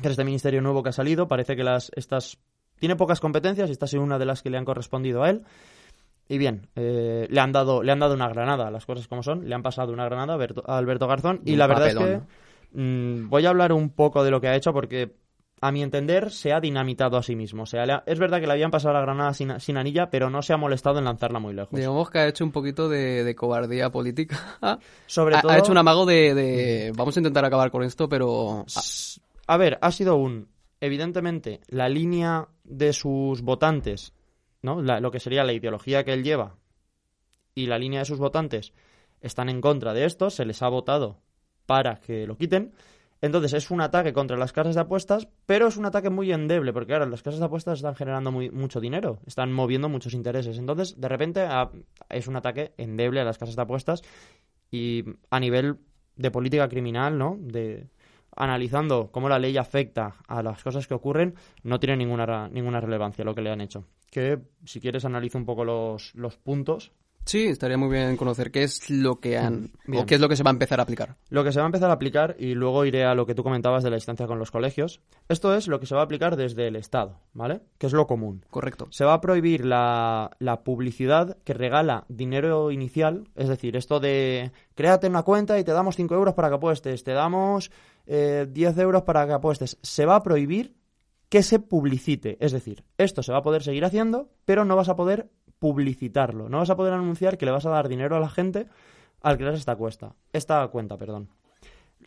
[0.00, 2.38] que es este ministerio nuevo que ha salido, parece que las estas
[2.82, 5.44] tiene pocas competencias y esta es una de las que le han correspondido a él.
[6.28, 9.48] Y bien, eh, le han dado le han dado una granada, las cosas como son,
[9.48, 12.20] le han pasado una granada a Alberto, Garzón y, la verdad es que
[12.74, 15.14] Mm, voy a hablar un poco de lo que ha hecho porque
[15.60, 17.62] a mi entender, se ha dinamitado a sí mismo.
[17.62, 20.28] O sea, ha- es verdad que le habían pasado la granada sin, sin anilla, pero
[20.28, 21.78] no se ha molestado en lanzarla muy lejos.
[21.78, 24.58] Digamos que ha hecho un poquito de, de cobardía política.
[25.06, 28.08] Sobre ha, todo, ha hecho un amago de, de, vamos a intentar acabar con esto,
[28.08, 28.64] pero...
[29.46, 30.48] A ver, ha sido un.
[30.82, 34.14] Evidentemente, la línea de sus votantes,
[34.62, 34.82] ¿no?
[34.82, 36.56] La- lo que sería la ideología que él lleva
[37.54, 38.72] y la línea de sus votantes
[39.20, 41.20] están en contra de esto, se les ha votado
[41.66, 42.72] para que lo quiten.
[43.20, 46.72] Entonces es un ataque contra las casas de apuestas, pero es un ataque muy endeble,
[46.72, 50.58] porque claro, las casas de apuestas están generando muy- mucho dinero, están moviendo muchos intereses.
[50.58, 51.46] Entonces, de repente,
[52.08, 54.02] es un ataque endeble a las casas de apuestas
[54.72, 55.76] y a nivel
[56.16, 57.36] de política criminal, ¿no?
[57.38, 57.86] De
[58.36, 63.24] analizando cómo la ley afecta a las cosas que ocurren, no tiene ninguna, ninguna relevancia
[63.24, 63.84] lo que le han hecho.
[64.10, 66.92] Que si quieres analizo un poco los, los puntos.
[67.24, 69.70] Sí, estaría muy bien conocer qué es lo que han...
[69.86, 70.02] Bien.
[70.02, 71.16] o qué es lo que se va a empezar a aplicar.
[71.30, 73.44] Lo que se va a empezar a aplicar, y luego iré a lo que tú
[73.44, 76.34] comentabas de la distancia con los colegios, esto es lo que se va a aplicar
[76.34, 77.60] desde el Estado, ¿vale?
[77.78, 78.44] Que es lo común.
[78.50, 78.88] Correcto.
[78.90, 84.50] Se va a prohibir la, la publicidad que regala dinero inicial, es decir, esto de
[84.74, 87.70] créate una cuenta y te damos 5 euros para que apuestes, te damos
[88.06, 89.78] eh, 10 euros para que apuestes.
[89.82, 90.76] Se va a prohibir
[91.28, 94.90] que se publicite, es decir, esto se va a poder seguir haciendo, pero no vas
[94.90, 98.20] a poder publicitarlo, no vas a poder anunciar que le vas a dar dinero a
[98.20, 98.66] la gente
[99.22, 101.30] al crear esta cuesta, esta cuenta, perdón.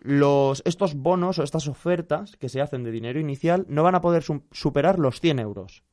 [0.02, 4.02] Los, estos bonos o estas ofertas que se hacen de dinero inicial no van a
[4.02, 5.84] poder su- superar los 100 euros.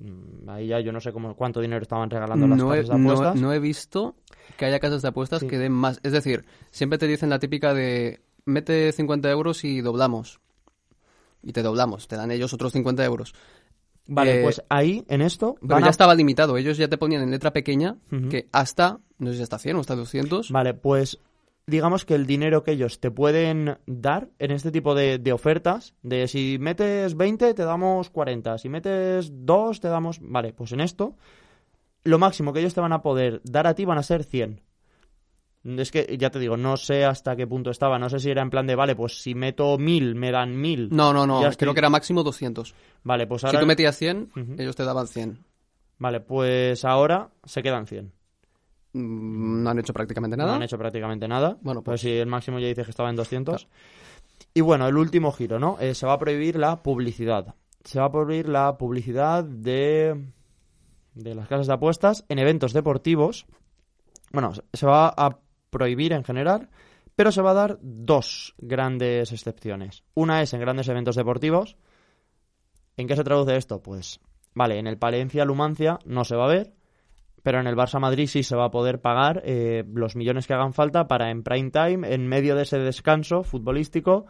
[0.00, 2.96] Mm, Ahí ya yo no sé cómo, cuánto dinero estaban regalando las No he, casas
[2.98, 3.40] de apuestas.
[3.40, 4.16] no he visto
[4.56, 5.46] que haya casas de apuestas Sí.
[5.46, 6.00] que den más.
[6.02, 10.40] Es decir, siempre te dicen la típica de mete 50 euros y doblamos.
[11.42, 13.34] Y te doblamos, te dan ellos otros 50 euros.
[14.06, 16.56] Vale, Eh, pues ahí, en esto, Pero van ya a- estaba limitado.
[16.56, 17.96] Ellos ya te ponían en letra pequeña
[18.30, 20.50] que hasta, no sé si hasta 100 o hasta 200.
[20.50, 21.18] Vale, pues
[21.70, 25.94] digamos que el dinero que ellos te pueden dar en este tipo de, de ofertas,
[26.02, 30.18] de si metes 20 te damos 40, si metes 2 te damos...
[30.20, 31.16] Vale, pues en esto,
[32.04, 34.60] lo máximo que ellos te van a poder dar a ti van a ser 100.
[35.62, 38.40] Es que, ya te digo, no sé hasta qué punto estaba, no sé si era
[38.40, 40.88] en plan de, vale, pues si meto 1000 me dan 1000.
[40.90, 41.38] No, no, no.
[41.40, 42.74] Creo estoy- que era máximo 200.
[43.02, 43.60] Vale, pues Si ahora...
[43.60, 44.54] tú metías 100, Ujú.
[44.56, 45.38] ellos te daban 100.
[45.98, 48.10] Vale, pues ahora se quedan 100.
[48.92, 50.50] Mm, No han hecho prácticamente nada.
[50.50, 51.56] No han hecho prácticamente nada.
[51.62, 53.68] Bueno, pues pues- si el máximo ya dice que estaba en 200.
[54.54, 55.78] Y bueno, el último giro, ¿no?
[55.80, 57.54] Eh, se va a prohibir la publicidad.
[57.84, 60.26] Se va a prohibir la publicidad de,
[61.14, 63.46] de las casas de apuestas en eventos deportivos.
[64.32, 65.38] Bueno, se va a
[65.70, 66.68] prohibir en general,
[67.14, 70.02] pero se va a dar dos grandes excepciones.
[70.14, 71.76] Una es en grandes eventos deportivos.
[72.96, 73.82] ¿En qué se traduce esto?
[73.82, 74.20] Pues,
[74.54, 76.72] vale, en el Palencia-Lumancia no se va a ver,
[77.42, 80.54] pero en el Barça Madrid sí se va a poder pagar eh, los millones que
[80.54, 84.26] hagan falta para en prime time, en medio de ese descanso futbolístico,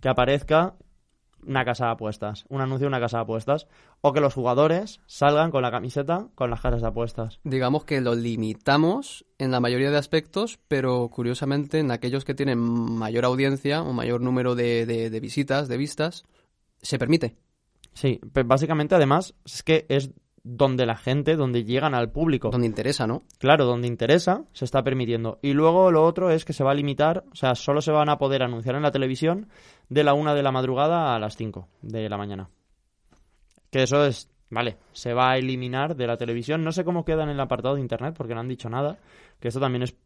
[0.00, 0.74] que aparezca
[1.46, 3.66] una casa de apuestas, un anuncio de una casa de apuestas,
[4.00, 7.38] o que los jugadores salgan con la camiseta con las casas de apuestas.
[7.44, 12.58] Digamos que lo limitamos en la mayoría de aspectos, pero curiosamente en aquellos que tienen
[12.58, 16.24] mayor audiencia o mayor número de, de- de visitas, de vistas,
[16.80, 17.36] se permite.
[17.92, 20.10] Sí, pues básicamente además es que es
[20.44, 22.50] donde la gente, donde llegan al público.
[22.50, 23.22] Donde interesa, ¿no?
[23.38, 25.38] Claro, donde interesa, se está permitiendo.
[25.42, 28.10] Y luego lo otro es que se va a limitar, o sea, solo se van
[28.10, 29.48] a poder anunciar en la televisión
[29.88, 32.50] de la una de la madrugada a las 5 de la mañana.
[33.70, 36.62] Que eso es, vale, se va a eliminar de la televisión.
[36.62, 38.98] No sé cómo queda en el apartado de internet porque no han dicho nada.
[39.40, 39.96] Que esto también es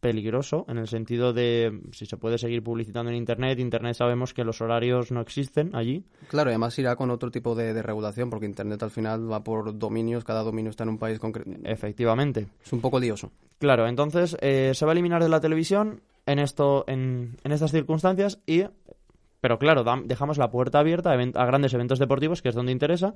[0.00, 3.58] peligroso en el sentido de si se puede seguir publicitando en internet.
[3.58, 6.04] Internet sabemos que los horarios no existen allí.
[6.28, 9.42] Claro, y además irá con otro tipo de, de regulación, porque Internet al final va
[9.42, 11.50] por dominios, cada dominio está en un país concreto.
[11.64, 12.46] Efectivamente.
[12.64, 13.32] Es un poco lioso.
[13.58, 17.72] Claro, entonces eh, se va a eliminar de la televisión en esto, en, en estas
[17.72, 18.64] circunstancias y,
[19.40, 23.14] pero claro, dejamos la puerta abierta a grandes eventos deportivos, que es donde interesa,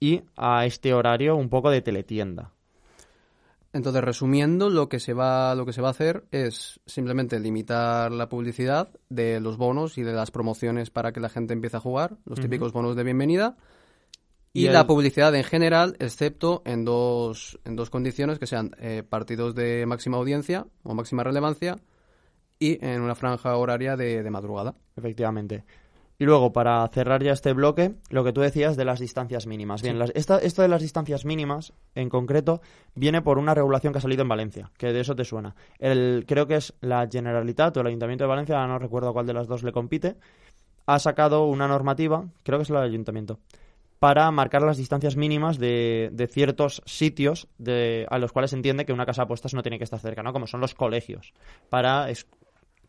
[0.00, 2.52] y a este horario un poco de teletienda.
[3.76, 8.10] Entonces, resumiendo, lo que se va, lo que se va a hacer es simplemente limitar
[8.10, 11.80] la publicidad de los bonos y de las promociones para que la gente empiece a
[11.80, 13.56] jugar, los típicos bonos de bienvenida,
[14.52, 18.70] y, Y el- la publicidad en general, excepto en dos, en dos condiciones, que sean
[18.80, 21.76] eh, partidos de máxima audiencia o máxima relevancia
[22.58, 24.74] y en una franja horaria de, de madrugada.
[24.96, 25.64] Efectivamente.
[26.18, 29.82] Y luego, para cerrar ya este bloque, lo que tú decías de las distancias mínimas.
[29.82, 32.62] Bien, las- esta- esto de las distancias mínimas, en concreto,
[32.94, 35.54] viene por una regulación que ha salido en Valencia, que de eso te suena.
[35.78, 39.34] El, creo que es la Generalitat o el Ayuntamiento de Valencia, no recuerdo cuál de
[39.34, 40.16] las dos le compite,
[40.86, 43.38] ha sacado una normativa, creo que es la del Ayuntamiento,
[43.98, 48.86] para marcar las distancias mínimas de, de ciertos sitios de, a los cuales se entiende
[48.86, 50.32] que una casa de apuestas no tiene que estar cerca, ¿no?
[50.32, 51.34] Como son los colegios,
[51.68, 52.26] para es-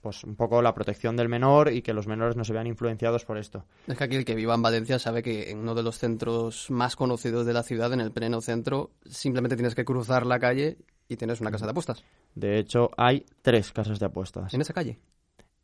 [0.08, 3.26] pues un poco la protección del menor y que los menores no se vean influenciados
[3.26, 3.66] por esto.
[3.88, 6.72] Es que aquí el que viva en Valencia sabe que en uno de los centros
[6.72, 10.78] más conocidos de la ciudad, en el pleno centro, simplemente tienes que cruzar la calle
[11.10, 12.04] y tienes una casa de apuestas.
[12.36, 14.54] De hecho, hay tres casas de apuestas.
[14.54, 14.98] ¿En esa calle?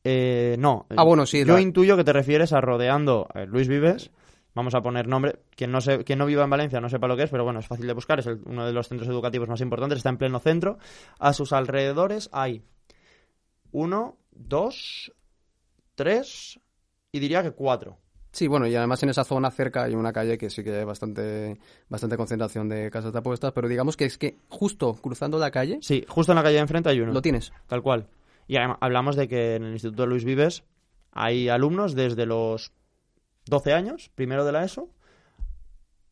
[0.04, 0.86] Eh, no.
[0.90, 1.46] Ah, bueno, sí.
[1.46, 4.12] Yo la- intuyo que te refieres a rodeando Luis Vives.
[4.56, 5.40] Vamos a poner nombre.
[5.56, 7.60] Quien no, se, quien no viva en Valencia no sepa lo que es, pero bueno,
[7.60, 8.20] es fácil de buscar.
[8.20, 9.98] Es el- uno de los centros educativos más importantes.
[9.98, 10.78] Está en pleno centro.
[11.18, 12.62] A sus alrededores hay
[13.72, 15.12] uno, dos,
[15.96, 16.60] tres
[17.12, 17.98] y diría que cuatro.
[18.32, 20.84] Sí, bueno, y además en esa zona cerca hay una calle que sí que hay
[20.86, 25.52] bastante, bastante concentración de casas de apuestas, pero digamos que es que justo cruzando la
[25.52, 27.14] calle Sí, justo en la calle de enfrente hay uno.
[27.14, 27.54] lo tienes.
[27.68, 28.08] Tal cual.
[28.48, 30.64] Y adem- hablamos de que en el Instituto Luis Vives
[31.12, 32.72] hay alumnos desde los
[33.46, 34.90] 12 años, primero de la ESO,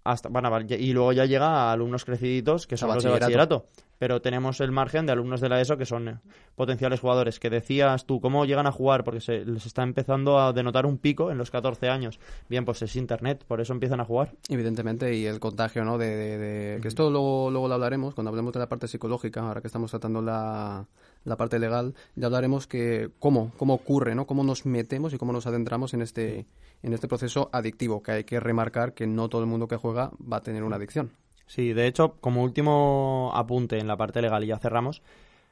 [0.04, 3.60] hasta, vale, y luego ya llega a alumnos creciditos que son los de bachillerato.
[3.60, 3.92] bachillerato.
[4.00, 6.18] Pero tenemos el margen de alumnos de la ESO que son eh,
[6.56, 7.40] potenciales jugadores.
[7.40, 9.04] Que decías tú, ¿cómo llegan a jugar?
[9.04, 12.20] Porque se les está empezando a denotar un pico en los 14 años.
[12.50, 14.32] Bien, pues es internet, por eso empiezan a jugar.
[14.50, 16.00] Evidentemente, y el contagio, ¿no?
[16.00, 19.42] De, de- de- que esto luego, luego lo hablaremos, cuando hablemos de la parte psicológica,
[19.42, 20.88] ahora que estamos tratando la,
[21.24, 24.26] la parte legal, ya hablaremos que cómo, cómo ocurre, ¿no?
[24.26, 26.48] Cómo nos metemos y cómo nos adentramos en este,
[26.82, 30.12] en este proceso adictivo, que hay que remarcar que no todo el mundo que juega
[30.22, 31.12] va a tener una adicción.
[31.46, 35.02] Sí, de hecho, como último apunte en la parte legal y ya cerramos,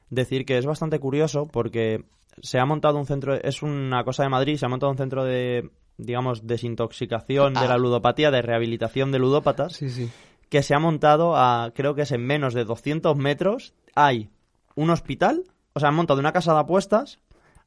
[0.09, 2.05] decir que es bastante curioso porque
[2.41, 5.23] se ha montado un centro, es una cosa de Madrid, se ha montado un centro
[5.25, 7.67] de, digamos, desintoxicación de Ah.
[7.67, 10.09] la ludopatía, de rehabilitación de ludópatas, Sí, sí.
[10.49, 14.29] que se ha montado a, creo que es en menos de 200 metros, hay
[14.75, 15.43] un hospital,
[15.79, 17.19] o sea, han montado una casa de apuestas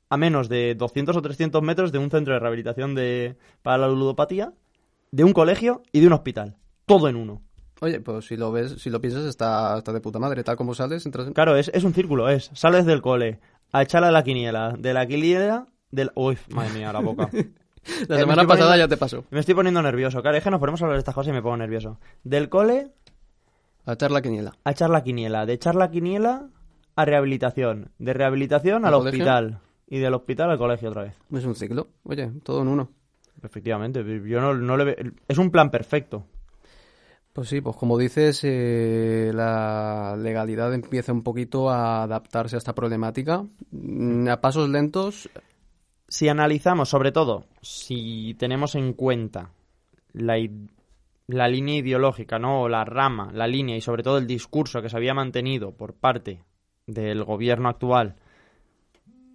[0.09, 3.89] a menos de 200 o 300 metros de un centro de rehabilitación de, para la
[3.89, 4.53] ludopatía,
[5.11, 6.57] de un colegio y de un hospital.
[6.87, 7.41] Todo en uno.
[7.81, 10.45] Oye, pues si lo ves, si lo piensas, está, está de puta madre.
[10.45, 11.33] Tal como sales, entras en...
[11.33, 12.51] Claro, es, es un círculo, es.
[12.53, 13.41] Sales del cole
[13.73, 14.75] a echarle a la quiniela.
[14.79, 16.11] De la quiniela, del...
[16.15, 17.29] Uy, madre mía, la boca.
[17.33, 17.41] La
[17.83, 19.25] Eh, me semana pasada poniendo- ya te pasó.
[19.31, 20.23] Me estoy poniendo nervioso.
[20.23, 21.99] Claro, es que nos ponemos a hablar de estas cosas y me pongo nervioso.
[22.23, 22.93] Del cole
[23.87, 24.53] A echar la quiniela.
[24.63, 25.47] a echar la quiniela.
[25.47, 26.47] De echar la quiniela
[26.97, 27.91] a rehabilitación.
[27.99, 29.59] De rehabilitación al hospital.
[29.89, 31.19] Y del hospital al colegio otra vez.
[31.33, 31.89] Es un ciclo.
[32.05, 32.89] Oye, todo en uno.
[33.43, 36.25] Efectivamente, yo no, no le ve- Es un plan perfecto.
[37.33, 42.75] Pues sí, pues como dices, eh, la legalidad empieza un poquito a adaptarse a esta
[42.75, 43.45] problemática.
[43.71, 45.29] Mm, A pasos lentos,
[46.09, 49.51] si analizamos, sobre todo, si tenemos en cuenta
[50.13, 50.37] la,
[51.27, 52.63] la línea ideológica, ¿no?
[52.63, 55.95] O la rama, la línea y sobre todo el discurso que se había mantenido por
[55.95, 56.41] parte
[56.87, 58.17] del gobierno actual,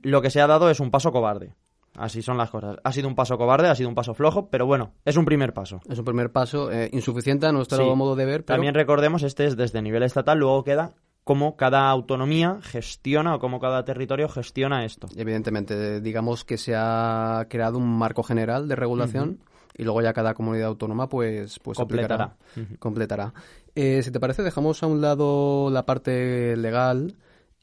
[0.03, 1.53] lo que se ha dado es un paso cobarde.
[1.95, 2.77] Así son las cosas.
[2.83, 5.53] Ha sido un paso cobarde, ha sido un paso flojo, pero bueno, es un primer
[5.53, 5.81] paso.
[5.89, 7.95] es un primer paso eh, insuficiente a nuestro Sí.
[7.95, 11.89] modo de ver, pero También recordemos, este es desde nivel estatal, luego queda cómo cada
[11.89, 15.07] autonomía gestiona o cómo cada territorio gestiona esto.
[15.17, 19.39] evidentemente, digamos que se ha creado un marco general de regulación
[19.75, 22.35] y luego ya cada comunidad autónoma pues, pues Completará.
[22.53, 23.33] aplicará, completará.
[23.75, 27.15] Eh, si te parece, dejamos a un lado la parte legal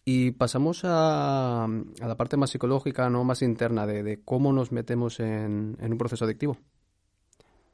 [0.05, 4.71] y pasamos a, a la parte más psicológica, no más interna, de, de cómo nos
[4.73, 6.57] metemos en, en un proceso adictivo.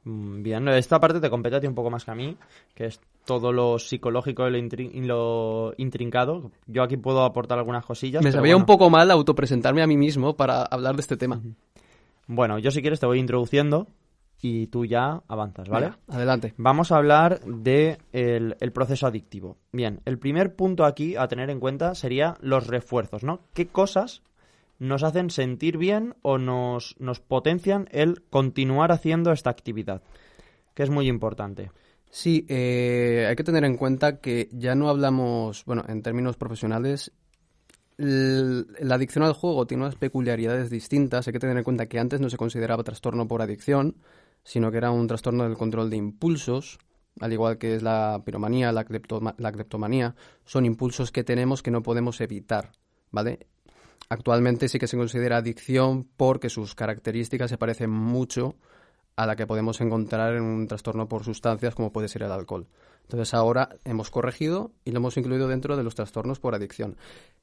[0.03, 2.35] Mm, Bien, esta parte te compete a ti un poco más que a mí,
[2.73, 6.51] que es todo lo psicológico y lo, intri- y lo intrincado.
[6.65, 8.23] Yo aquí puedo aportar algunas cosillas.
[8.23, 11.39] Me sabía un poco mal autopresentarme a mí mismo para hablar de este tema.
[12.27, 13.87] Bueno, yo si quieres te voy introduciendo
[14.41, 15.87] y tú ya avanzas, ¿vale?
[15.87, 16.53] Venga, adelante.
[16.57, 19.57] Vamos a hablar de el, el proceso adictivo.
[19.71, 23.41] Bien, el primer punto aquí a tener en cuenta sería los refuerzos, ¿no?
[23.53, 24.23] ¿Qué cosas
[24.79, 30.01] nos hacen sentir bien o nos, nos potencian el continuar haciendo esta actividad?
[30.73, 31.71] Que es muy importante.
[32.09, 37.13] Sí, eh, hay que tener en cuenta que ya no hablamos, bueno, en términos profesionales,
[37.97, 41.27] la adicción al juego tiene unas peculiaridades distintas.
[41.27, 43.95] Hay que tener en cuenta que antes no se consideraba trastorno por adicción,
[44.43, 46.79] sino que era un trastorno del control de impulsos,
[47.19, 50.15] al igual que es la piromanía, la, cleptoma- la cleptomanía.
[50.45, 52.71] Son impulsos que tenemos que no podemos evitar,
[53.11, 53.47] ¿vale?
[54.09, 58.55] Actualmente sí que se considera adicción porque sus características se parecen mucho
[59.15, 62.67] a la que podemos encontrar en un trastorno por sustancias como puede ser el alcohol.
[63.03, 66.97] Entonces ahora hemos corregido y lo hemos incluido dentro de los trastornos por adicción.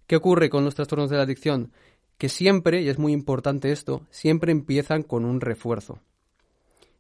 [0.07, 1.73] ¿Qué ocurre con los trastornos de la adicción?
[2.17, 6.01] Que siempre, y es muy importante esto, siempre empiezan con un refuerzo.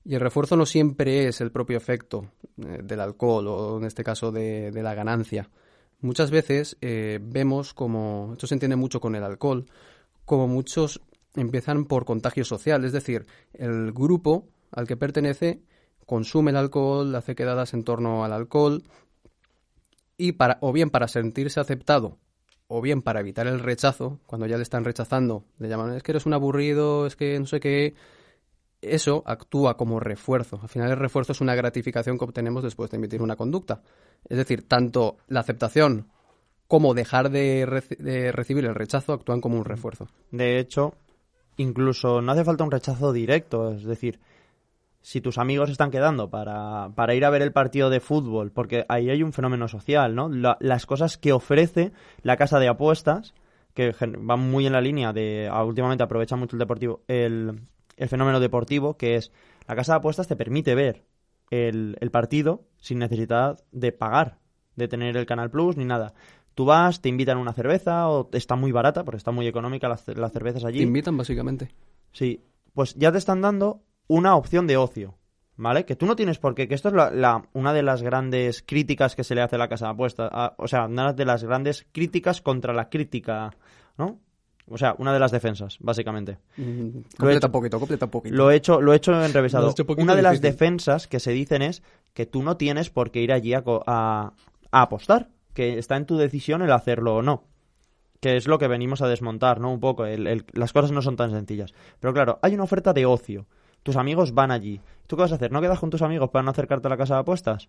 [0.09, 4.03] Y el refuerzo no siempre es el propio efecto eh, del alcohol o en este
[4.03, 5.51] caso de, la ganancia.
[6.01, 9.67] Muchas veces eh, vemos como, esto se entiende mucho con el alcohol,
[10.25, 11.03] como muchos
[11.37, 15.61] empiezan por contagio social, es decir, el grupo al que pertenece
[16.07, 18.85] consume el alcohol, hace quedadas en torno al alcohol
[20.17, 22.17] y para o bien para sentirse aceptado
[22.67, 26.13] o bien para evitar el rechazo, cuando ya le están rechazando, le llaman, es que
[26.13, 27.95] eres un aburrido, es que no sé qué,
[28.81, 30.59] eso actúa como refuerzo.
[30.63, 33.83] Al final el refuerzo es una gratificación que obtenemos después de emitir una conducta.
[34.29, 36.09] Es decir, tanto la aceptación
[36.67, 37.65] como dejar de,
[38.33, 40.07] recibir el rechazo actúan como un refuerzo.
[40.31, 40.95] De hecho,
[41.57, 44.21] incluso no hace falta un rechazo directo, es decir,
[45.01, 48.85] si tus amigos están quedando para, para ir a ver el partido de fútbol, porque
[48.89, 50.29] ahí hay un fenómeno social, ¿no?
[50.29, 53.33] las cosas que ofrece la casa de apuestas,
[53.73, 57.63] que van muy en la línea de, últimamente aprovecha mucho el deportivo, el,
[57.99, 59.33] el fenómeno deportivo, que es
[59.67, 61.05] la casa de apuestas te permite ver
[61.51, 64.39] el, el, partido sin necesidad de pagar,
[64.77, 66.15] de tener el Canal Plus ni nada.
[66.55, 70.09] Tú vas, te invitan una cerveza o está muy barata, porque está muy económica las,
[70.09, 70.79] las cervezas allí.
[70.79, 71.71] Te invitan básicamente.
[72.13, 72.43] Sí,
[72.75, 75.15] pues ya te están dando una opción de ocio.
[75.61, 75.85] ¿Vale?
[75.85, 79.17] Que tú no tienes por qué, que esto es la, una de las grandes críticas
[79.17, 81.85] que se le hace a la casa de apuestas, o sea, una de las grandes
[81.91, 83.51] críticas contra la crítica,
[83.97, 84.21] ¿no?
[84.71, 86.39] O sea, una de las defensas, básicamente.
[86.57, 88.35] Mm, completa poquito, completa poquito.
[88.35, 89.75] Lo he hecho, lo he hecho enrevesado.
[89.97, 93.33] una de las defensas que se dicen es que tú no tienes por qué ir
[93.33, 94.33] allí a, a,
[94.71, 97.45] apostar, que está en tu decisión el hacerlo o no.
[98.21, 99.73] Que es lo que venimos a desmontar, ¿no?
[99.73, 100.05] Un poco.
[100.07, 101.73] las cosas no son tan sencillas.
[102.01, 103.47] Pero claro, hay una oferta de ocio.
[103.83, 104.81] Tus amigos van allí.
[105.07, 105.53] ¿Tú qué vas a hacer?
[105.53, 107.69] ¿No quedas con tus amigos para no acercarte a la casa de apuestas?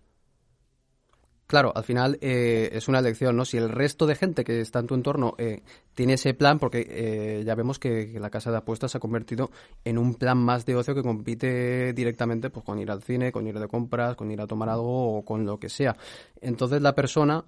[1.50, 3.44] Claro, al final eh, es una elección, ¿no?
[3.44, 6.86] Si el resto de gente que está en tu entorno eh, tiene ese plan, porque
[6.88, 9.50] eh, ya vemos que, la casa de apuestas se ha convertido
[9.84, 13.48] en un plan más de ocio que compite directamente pues, con ir al cine, con
[13.48, 15.96] ir de compras, con ir a tomar algo o con lo que sea.
[16.40, 17.44] Entonces la persona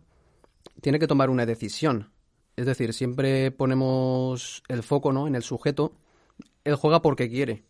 [0.80, 2.10] tiene que tomar una decisión.
[2.56, 5.28] Es decir, siempre ponemos el foco ¿no?
[5.28, 5.92] en el sujeto.
[6.64, 7.62] Él juega porque quiere,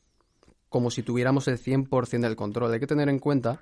[0.70, 2.72] como si tuviéramos el 100% del control.
[2.72, 3.60] Hay que tener en cuenta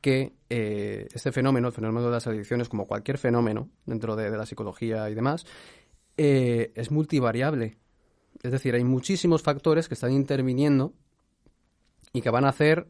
[0.00, 4.46] que eh, este fenómeno, el fenómeno de las adicciones, como cualquier fenómeno dentro de, la
[4.46, 5.46] psicología y demás,
[6.16, 7.76] eh, es multivariable.
[8.42, 10.92] Es decir, hay muchísimos factores que están interviniendo
[12.12, 12.86] y que van a hacer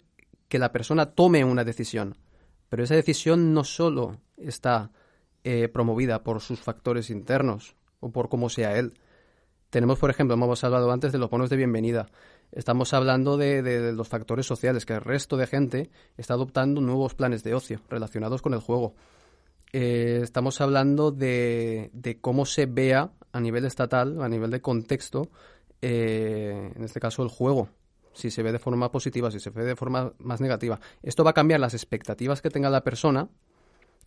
[0.49, 2.17] que la persona tome una decisión.
[2.69, 4.91] Pero esa decisión no solo está
[5.45, 8.95] eh, promovida por sus factores internos o por cómo sea él.
[9.71, 12.09] Tenemos, por ejemplo, hemos hablado antes de los bonos de bienvenida.
[12.53, 17.43] Estamos hablando de, los factores sociales, que el resto de gente está adoptando nuevos planes
[17.43, 18.95] de ocio relacionados con el juego.
[19.73, 25.29] Eh, estamos hablando de, cómo se vea a nivel estatal, a nivel de contexto,
[25.83, 27.69] eh, en este caso el juego.
[28.15, 30.81] Si se ve de forma positiva, si se ve de forma más negativa.
[31.03, 33.29] Esto va a cambiar las expectativas que tenga la persona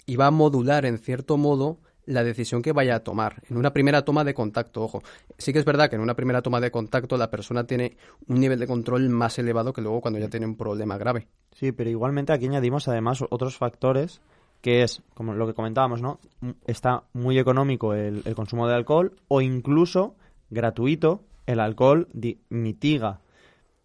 [0.07, 1.77] y va a modular en cierto modo
[2.09, 3.41] la decisión que vaya a tomar.
[3.49, 5.03] En una primera toma de contacto, ojo.
[5.37, 7.97] Sí que es verdad que en una primera toma de contacto la persona tiene
[8.27, 11.27] un nivel de control más elevado que luego cuando ya tiene un problema grave.
[11.51, 14.21] Sí, pero igualmente aquí añadimos además otros factores
[14.61, 16.19] que es, como lo que comentábamos, ¿no?
[16.65, 20.15] Está muy económico el, consumo de alcohol o incluso
[20.49, 22.07] gratuito el alcohol
[22.49, 23.21] mitiga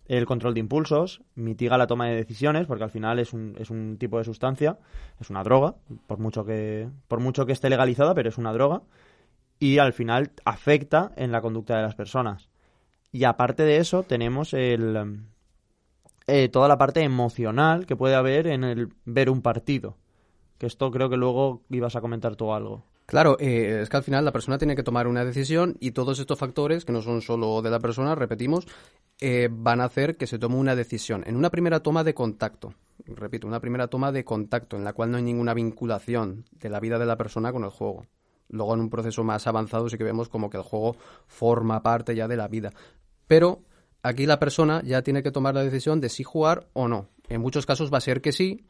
[0.07, 3.71] el control de impulsos, mitiga la toma de decisiones, porque al final es un, es
[3.71, 4.79] un tipo de sustancia,
[5.21, 5.77] es una droga,
[6.07, 8.83] por mucho, que, por mucho que esté legalizada, pero es una droga,
[9.59, 12.49] y al final afecta en la conducta de las personas.
[13.13, 15.23] Y aparte de eso, tenemos el,
[16.27, 19.97] eh, toda la parte emocional que puede haber en el ver un partido.
[20.59, 22.85] Que esto creo que luego ibas a comentar tú algo.
[23.07, 26.19] Claro, eh, es que al final la persona tiene que tomar una decisión y todos
[26.19, 28.67] estos factores, que no son solo de la persona, repetimos,
[29.21, 31.23] eh, van a hacer que se tome una decisión.
[31.27, 32.75] En una primera toma de contacto,
[33.05, 36.81] repito, una primera toma de contacto en la cual no hay ninguna vinculación de la
[36.81, 38.07] vida de la persona con el juego.
[38.49, 40.97] Luego en un proceso más avanzado sí que vemos como que el juego
[41.27, 42.73] forma parte ya de la vida.
[43.27, 43.63] Pero
[44.03, 47.09] aquí la persona ya tiene que tomar la decisión de si jugar o no.
[47.29, 48.65] En muchos casos va a ser que sí,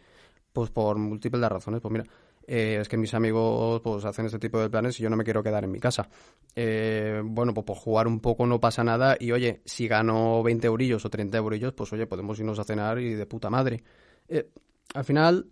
[0.52, 1.80] pues por múltiples razones.
[1.80, 2.04] Pues mira,
[2.46, 5.24] eh, es que mis amigos pues hacen este tipo de planes y yo no me
[5.24, 6.08] quiero quedar en mi casa.
[6.54, 10.66] Eh, bueno, pues por jugar un poco no pasa nada y oye, si gano 20
[10.66, 13.82] eurillos o 30 eurillos, pues oye, podemos irnos a cenar y de puta madre.
[14.28, 14.50] Eh,
[14.94, 15.46] al final,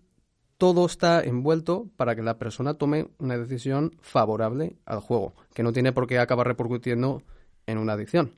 [0.58, 5.72] todo está envuelto para que la persona tome una decisión favorable al juego, que no
[5.72, 7.22] tiene por qué acabar repercutiendo
[7.66, 8.36] en una adicción.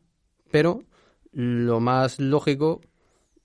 [0.50, 0.82] Pero
[1.32, 2.80] lo más lógico,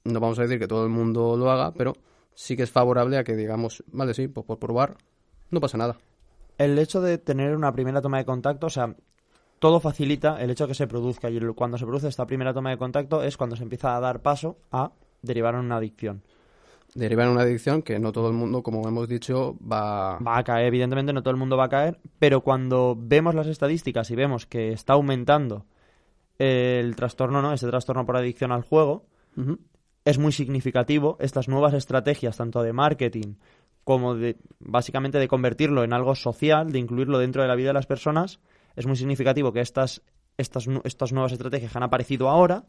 [0.04, 1.96] no vamos a decir que todo el mundo lo haga, pero
[2.40, 4.96] sí que es favorable a que digamos, vale, sí, pues por probar,
[5.52, 5.98] no pasa nada.
[6.58, 8.96] El hecho de tener una primera toma de contacto, o sea,
[9.60, 12.70] todo facilita el hecho de que se produzca y cuando se produce esta primera toma
[12.70, 16.24] de contacto es cuando se empieza a dar paso a derivar en una adicción.
[16.96, 20.18] Derivar en una adicción que no todo el mundo, como hemos dicho, va...
[20.20, 23.48] Va a caer, evidentemente no todo el mundo va a caer, pero cuando vemos las
[23.48, 25.66] estadísticas y vemos que está aumentando
[26.38, 27.52] el trastorno, ¿no?
[27.52, 29.08] Ese trastorno por adicción al juego,
[30.06, 33.36] es muy significativo estas nuevas estrategias, tanto de marketing
[33.84, 37.74] como de, básicamente de convertirlo en algo social, de incluirlo dentro de la vida de
[37.74, 38.40] las personas,
[38.76, 40.04] es muy significativo que estas,
[40.38, 42.66] estas, estas nuevas estrategias que han aparecido ahora,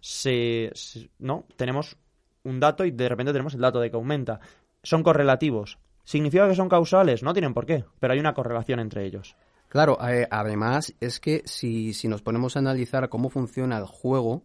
[0.00, 0.72] se,
[1.18, 1.96] no, tenemos
[2.44, 4.40] un dato y de repente tenemos el dato de que aumenta.
[4.82, 5.78] Son correlativos.
[6.04, 7.24] ¿Significa que son causales?
[7.24, 9.34] No tienen por qué, pero hay una correlación entre ellos.
[9.68, 14.44] Claro, eh, además es que si, si nos ponemos a analizar cómo funciona el juego,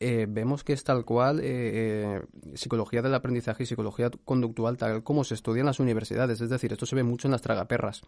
[0.00, 2.22] eh, vemos que es tal cual eh,
[2.54, 6.40] psicología del aprendizaje y psicología conductual tal como se estudia en las universidades.
[6.40, 8.02] Es decir, esto se ve mucho en las tragaperras.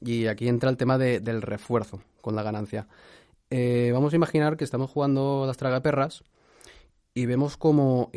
[0.00, 2.86] Y aquí entra el tema del refuerzo con la ganancia.
[3.50, 6.22] vamos a imaginar que estamos jugando las tragaperras
[7.14, 8.12] y vemos como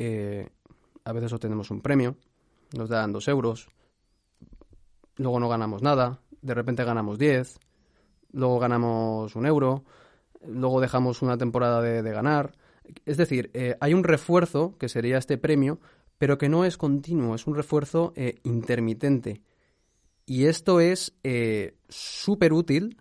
[1.04, 2.16] a veces obtenemos un premio,
[2.78, 3.70] nos dan dos euros,
[5.16, 7.60] luego no ganamos nada, de repente ganamos 10,
[8.34, 9.84] luego ganamos un euro,
[10.46, 12.54] luego dejamos una temporada de, ganar.
[13.06, 15.80] Es decir, eh, hay un refuerzo, que sería este premio,
[16.18, 19.42] pero que no es continuo, es un refuerzo eh, intermitente.
[20.26, 22.98] Y esto es eh, súper útil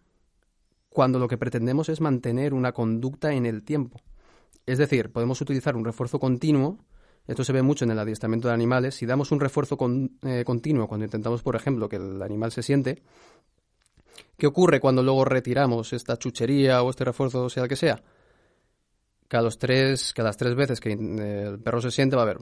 [0.88, 4.00] cuando lo que pretendemos es mantener una conducta en el tiempo.
[4.66, 6.78] Es decir, podemos utilizar un refuerzo continuo
[7.30, 8.96] esto se ve mucho en el adiestramiento de animales.
[8.96, 9.78] Si damos un refuerzo
[10.22, 13.02] eh, continuo cuando intentamos, por ejemplo, que el animal se siente,
[14.36, 18.02] ¿qué ocurre cuando luego retiramos esta chuchería o este refuerzo, sea el que sea?
[19.30, 22.26] Que a, los tres, las tres veces que eh, el perro se siente, va a
[22.26, 22.38] ver,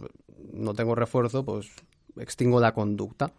[0.52, 1.70] no tengo refuerzo, pues
[2.16, 3.30] extingo la conducta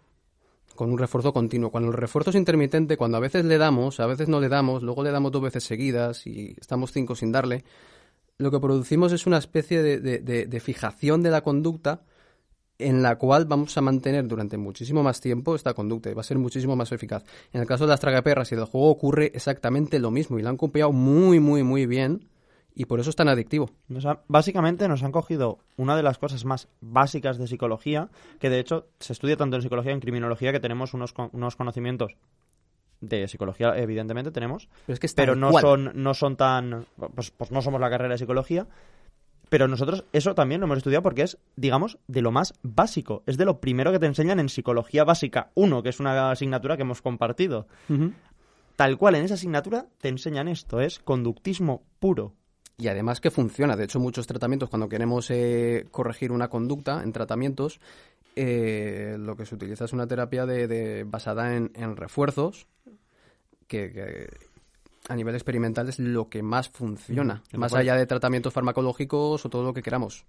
[0.79, 1.71] con un refuerzo continuo.
[1.71, 4.81] Cuando el refuerzo es intermitente, cuando a veces le damos, a veces no le damos,
[4.81, 7.65] luego le damos dos veces seguidas y estamos cinco sin darle,
[8.37, 12.03] lo que producimos es una especie de, fijación de la conducta
[12.77, 16.23] en la cual vamos a mantener durante muchísimo más tiempo esta conducta y va a
[16.23, 17.25] ser muchísimo más eficaz.
[17.51, 20.49] En el caso de las tragaperras y del juego ocurre exactamente lo mismo y la
[20.49, 22.29] han copiado muy, muy, muy bien
[22.79, 23.69] y por eso es tan adictivo.
[24.29, 28.07] básicamente nos han cogido una de las cosas más básicas de psicología,
[28.39, 31.57] que de hecho se estudia tanto en psicología como en criminología, que tenemos unos, unos
[31.57, 32.15] conocimientos
[33.01, 34.67] de psicología evidentemente tenemos
[35.15, 38.67] pero, no son no son tan pues, pues no somos la carrera de psicología
[39.47, 43.23] pero nosotros eso también lo hemos estudiado porque es, digamos, de lo más básico.
[43.25, 46.75] Es de lo primero que te enseñan en Psicología Básica 1, que es una asignatura
[46.75, 47.65] que hemos compartido.
[48.75, 52.35] Tal cual, en esa asignatura te enseñan esto, es conductismo puro.
[52.79, 53.75] Y además que funciona.
[53.75, 57.81] De hecho, muchos tratamientos, cuando queremos eh, corregir una conducta en tratamientos,
[58.35, 62.67] eh, lo que se utiliza es una terapia de, basada en, refuerzos,
[63.67, 64.29] que,
[65.09, 69.63] a nivel experimental es lo que más funciona, más allá de tratamientos farmacológicos o todo
[69.63, 70.25] lo que queramos.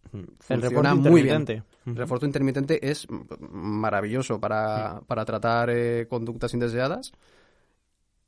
[0.48, 1.46] El refuerzo muy bien.
[1.86, 3.06] El refuerzo intermitente es
[3.50, 7.12] maravilloso para, para tratar eh, conductas indeseadas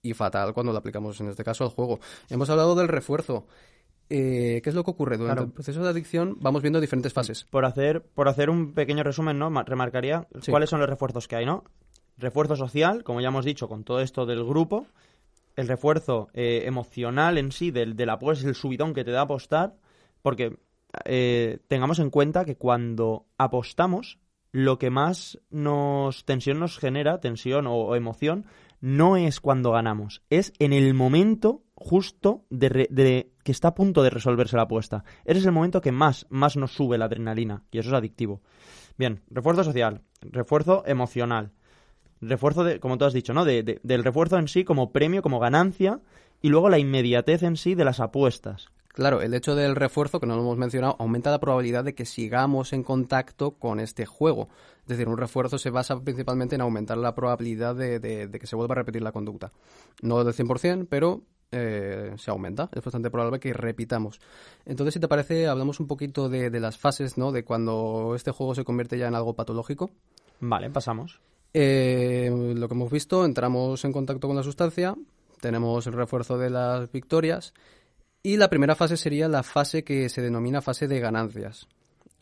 [0.03, 1.99] y fatal cuando lo aplicamos en este caso al juego.
[2.29, 3.47] Hemos hablado del refuerzo.
[4.15, 5.17] Eh, ¿qué es lo que ocurre?
[5.17, 7.45] Durante el proceso de adicción vamos viendo diferentes fases.
[7.45, 9.49] Por hacer, por hacer un pequeño resumen, ¿no?
[9.63, 11.65] Remarcaría cuáles son los refuerzos que hay, ¿no?
[12.19, 14.87] Refuerzo social, como ya hemos dicho, con todo esto del grupo.
[15.57, 19.23] El refuerzo eh, emocional en sí, del, del apoyo, es el subidón que te da
[19.23, 19.77] apostar.
[20.21, 20.59] Porque
[21.07, 24.19] eh, tengamos en cuenta que cuando apostamos,
[24.51, 28.45] lo que más nos tensión nos genera, tensión o emoción,
[28.83, 34.11] no es cuando ganamos, es en el momento justo de, que está a punto de
[34.11, 35.05] resolverse la apuesta.
[35.25, 38.41] Ese es el momento que más, más nos sube la adrenalina y eso es adictivo.
[38.97, 41.51] Bien, refuerzo social, refuerzo emocional,
[42.21, 43.45] refuerzo de, como tú has dicho, ¿no?
[43.45, 46.01] De, del refuerzo en sí como premio, como ganancia
[46.41, 48.69] y luego la inmediatez en sí de las apuestas.
[48.93, 52.05] Claro, el hecho del refuerzo, que no lo hemos mencionado, aumenta la probabilidad de que
[52.05, 54.51] sigamos en contacto con este juego.
[54.83, 58.75] Es decir, un refuerzo se basa principalmente en aumentar la probabilidad de, que se vuelva
[58.75, 59.51] a repetir la conducta.
[60.03, 61.23] No del 100%, pero
[61.53, 62.69] eh, se aumenta.
[62.73, 64.21] Es bastante probable que repitamos.
[64.65, 67.31] Entonces, si te parece, hablamos un poquito de, las fases, ¿no?
[67.31, 69.91] De cuando este juego se convierte ya en algo patológico.
[70.41, 71.21] Vale, pasamos.
[71.55, 74.97] Eh, lo que hemos visto, entramos en contacto con la sustancia,
[75.41, 77.53] tenemos el refuerzo de las victorias
[78.23, 81.69] y la primera fase sería la fase que se denomina fase de ganancias.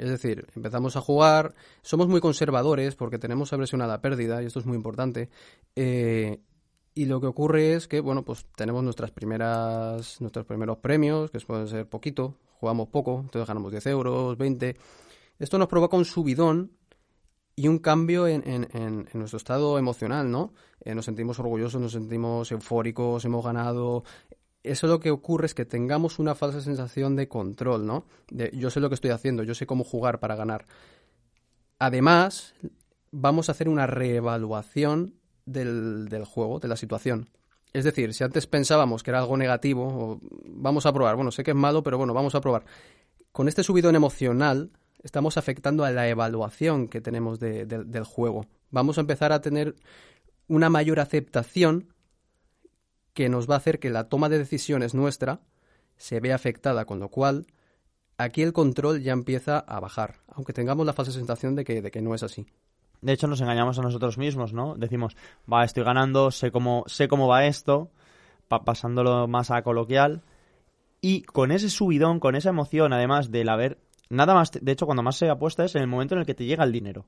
[0.01, 4.47] Es decir, empezamos a jugar, somos muy conservadores porque tenemos aversión a la pérdida, y
[4.47, 5.28] esto es muy importante.
[5.76, 6.41] Eh,
[6.95, 11.41] y lo que ocurre es que, bueno, pues tenemos nuestras primeras, nuestros primeros premios, que
[11.41, 14.76] pueden ser poquito, jugamos poco, entonces ganamos 10 euros, 20.
[15.38, 16.72] Esto nos provoca un subidón
[17.57, 20.53] y un cambio en, en, nuestro estado emocional, ¿no?
[20.84, 24.03] Eh, nos sentimos orgullosos, nos sentimos eufóricos, hemos ganado,
[24.62, 28.05] eso lo que ocurre es que tengamos una falsa sensación de control, ¿no?
[28.30, 30.66] De yo sé lo que estoy haciendo, yo sé cómo jugar para ganar.
[31.78, 32.55] Además,
[33.11, 35.20] vamos a hacer una reevaluación
[35.53, 37.28] del, juego, de la situación.
[37.72, 41.53] Es decir, si antes pensábamos que era algo negativo, vamos a probar, bueno, sé que
[41.53, 42.64] es malo, pero bueno, vamos a probar.
[43.32, 44.72] Con este subidón emocional,
[45.03, 48.46] estamos afectando a la evaluación que tenemos de- de- del juego.
[48.70, 49.76] Vamos a empezar a tener
[50.48, 51.94] una mayor aceptación
[53.14, 55.40] que nos va a hacer que la toma de decisiones nuestra
[55.96, 57.46] se vea afectada, con lo cual
[58.18, 62.14] aquí el control ya empieza a bajar, aunque tengamos la falsa sensación de que no
[62.14, 62.46] es así.
[63.03, 64.74] De hecho, nos engañamos a nosotros mismos, ¿no?
[64.76, 65.16] Decimos,
[65.51, 67.90] va, estoy ganando, sé cómo, sé cómo va esto,
[68.48, 70.22] pa- pasándolo más a coloquial.
[71.01, 73.78] Y con ese subidón, con esa emoción, además del haber.
[74.11, 76.34] Nada más, de hecho, cuando más se apuesta es en el momento en el que
[76.34, 77.07] te llega el dinero.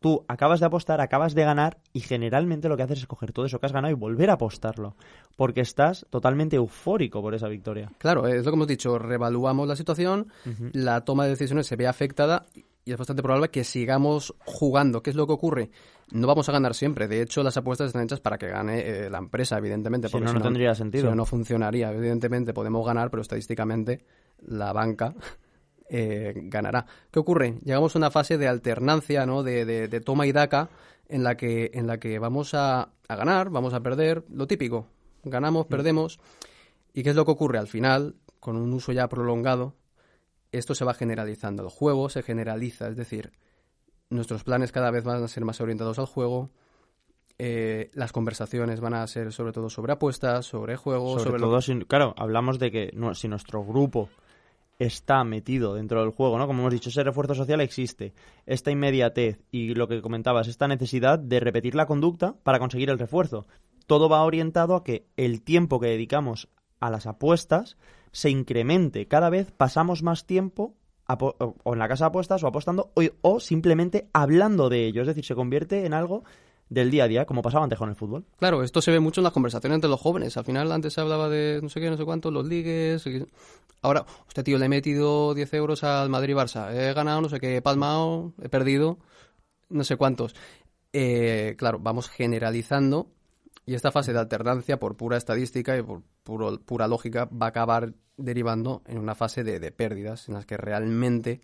[0.00, 3.46] Tú acabas de apostar, acabas de ganar, y generalmente lo que haces es coger todo
[3.46, 4.94] eso que has ganado y volver a apostarlo.
[5.36, 7.90] Porque estás totalmente eufórico por esa victoria.
[7.98, 10.28] Claro, es lo que hemos dicho, revaluamos la situación,
[10.72, 12.46] la toma de decisiones se ve afectada
[12.88, 15.02] y es bastante probable que sigamos jugando.
[15.02, 15.70] ¿Qué es lo que ocurre?
[16.10, 17.06] No vamos a ganar siempre.
[17.06, 20.08] De hecho, las apuestas están hechas para que gane eh, la empresa, evidentemente.
[20.08, 21.02] Si porque no, no tendría sentido.
[21.04, 21.92] Si no, no funcionaría.
[21.92, 24.04] Evidentemente podemos ganar, pero estadísticamente
[24.46, 25.14] la banca
[25.90, 26.86] eh, ganará.
[27.10, 27.58] ¿Qué ocurre?
[27.64, 29.42] Llegamos a una fase de alternancia, ¿no?
[29.42, 30.70] De, de- de toma y daca
[31.08, 34.86] en la que, en la que vamos a, a ganar, vamos a perder, lo típico.
[35.24, 36.20] Ganamos, perdemos.
[36.94, 37.58] ¿Y qué es lo que ocurre?
[37.58, 39.74] Al final, con un uso ya prolongado,
[40.52, 41.62] esto se va generalizando.
[41.62, 43.32] El juego se generaliza, es decir,
[44.10, 46.50] nuestros planes cada vez van a ser más orientados al juego.
[47.40, 51.46] eh, las conversaciones van a ser sobre todo sobre apuestas, sobre juegos, Sobre, sobre, lo-
[51.46, 54.08] todo, si- claro, hablamos de que no- si nuestro grupo
[54.80, 56.48] está metido dentro del juego, ¿no?
[56.48, 58.12] Como hemos dicho, ese refuerzo social existe.
[58.44, 62.98] Esta inmediatez y lo que comentabas, esta necesidad de repetir la conducta para conseguir el
[62.98, 63.46] refuerzo.
[63.86, 66.48] Todo va orientado a que el tiempo que dedicamos
[66.80, 67.76] a las apuestas
[68.12, 69.06] se incremente.
[69.06, 70.74] Cada vez pasamos más tiempo
[71.08, 75.02] o en la casa de apuestas o apostando o, o simplemente hablando de ello.
[75.02, 76.24] Es decir, se convierte en algo
[76.68, 78.26] del día a día, como pasaba antes con el fútbol.
[78.38, 80.36] Claro, esto se ve mucho en las conversaciones entre los jóvenes.
[80.36, 83.04] Al final antes se hablaba de no sé qué, no sé cuánto, los ligues.
[83.80, 86.72] Ahora, hostia, tío, le he metido 10 euros al Madrid-Barça.
[86.74, 88.98] He ganado, no sé qué, he palmado, he perdido,
[89.70, 90.34] no sé cuántos.
[90.92, 93.10] Eh, claro, vamos generalizando
[93.68, 97.48] y esta fase de alternancia, por pura estadística y por puro- pura lógica, va a
[97.50, 101.42] acabar derivando en una fase de, de pérdidas en las que realmente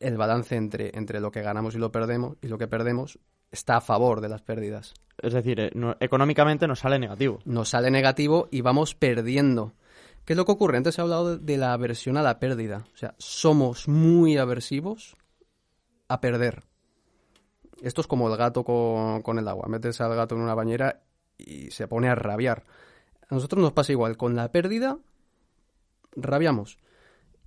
[0.00, 3.18] el balance entre, entre lo que ganamos y lo perdemos y lo que perdemos
[3.50, 7.38] está a favor de las pérdidas Es decir, eh, no- económicamente nos sale negativo.
[7.46, 9.72] nos sale negativo y vamos perdiendo.
[10.26, 10.76] ¿Qué es lo que ocurre?
[10.76, 12.84] Antes he hablado de, de la aversión a la pérdida.
[12.92, 15.16] O sea, somos muy aversivos
[16.08, 16.64] a perder.
[17.82, 19.66] Esto es como el gato con, con el agua.
[19.68, 21.00] Metes al gato en una bañera
[21.46, 22.64] y se pone a rabiar.
[23.28, 24.16] A nosotros nos pasa igual.
[24.16, 24.98] Con la pérdida,
[26.16, 26.78] rabiamos.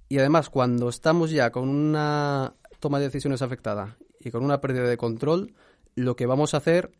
[0.09, 4.87] Y además, cuando estamos ya con una toma de decisiones afectada y con una pérdida
[4.87, 5.53] de control,
[5.95, 6.91] lo que vamos a hacer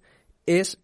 [0.46, 0.80] es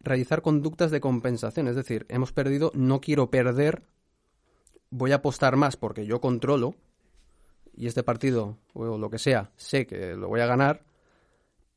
[0.00, 1.68] realizar conductas de compensación.
[1.68, 3.82] Es decir, hemos perdido, no quiero perder,
[4.90, 6.74] voy a apostar más porque yo controlo
[7.76, 10.82] y este partido o lo que sea, sé que lo voy a ganar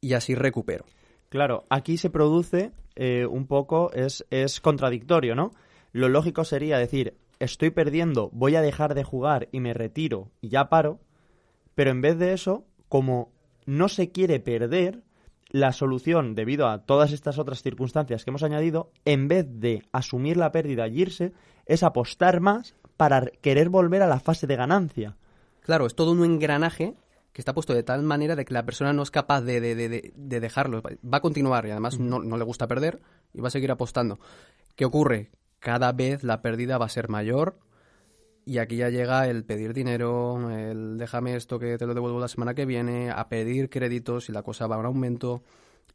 [0.02, 0.86] y así recupero.
[1.34, 5.52] Claro, aquí se produce eh, un poco, es, es contradictorio, ¿no?
[5.92, 10.50] Lo lógico sería decir, estoy perdiendo, voy a dejar de jugar y me retiro y
[10.50, 11.00] ya paro,
[11.74, 13.32] pero en vez de eso, como
[13.66, 15.02] no se quiere perder,
[15.50, 20.38] la solución, debido a todas estas otras circunstancias que hemos añadido, en vez de asumir
[20.38, 21.34] la pérdida y irse,
[21.66, 25.18] es apostar más para querer volver a la fase de ganancia.
[25.62, 26.94] Claro, es todo un engranaje
[27.34, 29.76] que está puesto de tal manera de que la persona no es capaz de, de-
[29.76, 30.82] de- de- de dejarlo.
[30.82, 33.02] Va a continuar y además no, no le gusta perder
[33.34, 34.20] y va a seguir apostando.
[34.76, 35.32] ¿Qué ocurre?
[35.60, 37.58] Cada vez la pérdida va a ser mayor
[38.46, 42.28] y aquí ya llega el pedir dinero, el déjame esto que te lo devuelvo la
[42.28, 45.44] semana que viene, a pedir créditos y la cosa va a un aumento,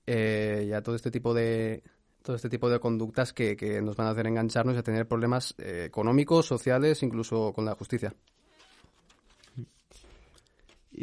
[0.06, 1.82] eh, ya todo este tipo de
[2.22, 5.06] todo este tipo de conductas que, que nos van a hacer engancharnos y a tener
[5.06, 8.14] problemas eh, económicos, sociales, incluso con la justicia.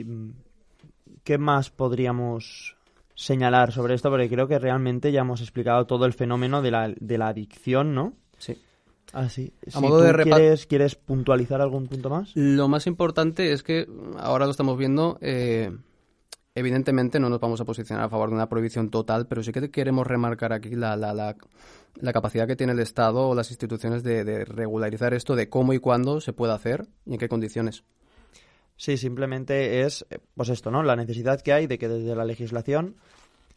[0.04, 0.32] Mm,
[1.24, 2.76] ¿Qué más podríamos
[3.16, 4.10] señalar sobre esto?
[4.10, 7.96] Porque creo que realmente ya hemos explicado todo el fenómeno de la, de la adicción,
[7.96, 8.14] ¿no?
[8.38, 8.58] Sí.
[9.14, 9.54] Así.
[9.74, 12.32] A modo de quieres, ¿Quieres puntualizar algún punto más?
[12.36, 13.88] Lo más importante es que
[14.18, 15.18] ahora lo estamos viendo.
[15.22, 15.72] eh,
[16.56, 19.70] evidentemente no nos vamos a posicionar a favor de una prohibición total, pero sí que
[19.70, 21.36] queremos remarcar aquí la, la, la,
[21.96, 25.74] la capacidad que tiene el Estado o las instituciones de, de regularizar esto, de cómo
[25.74, 27.84] y cuándo se puede hacer y en qué condiciones.
[28.78, 30.84] Sí, simplemente es, eh, pues esto, ¿no?
[30.84, 32.96] La necesidad que hay de que desde la legislación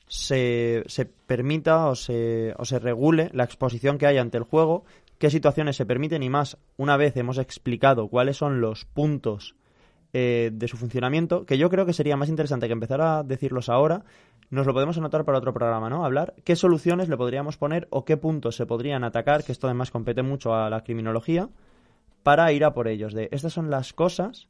[0.06, 4.84] se, se permita o se, o se regule la exposición que hay ante el juego,
[5.18, 9.56] qué situaciones se permiten y más, una vez hemos explicado cuáles son los puntos
[10.12, 13.68] eh, de su funcionamiento, que yo creo que sería más interesante que empezar a decirlos
[13.68, 14.04] ahora,
[14.50, 16.06] nos lo podemos anotar para otro programa, ¿no?
[16.06, 19.90] Hablar qué soluciones le podríamos poner o qué puntos se podrían atacar, que esto además
[19.90, 21.50] compete mucho a la criminología,
[22.22, 23.12] para ir a por ellos.
[23.12, 24.48] De estas son las cosas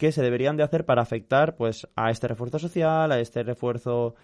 [0.00, 4.14] que se deberían de hacer para afectar pues a este refuerzo social, a este refuerzo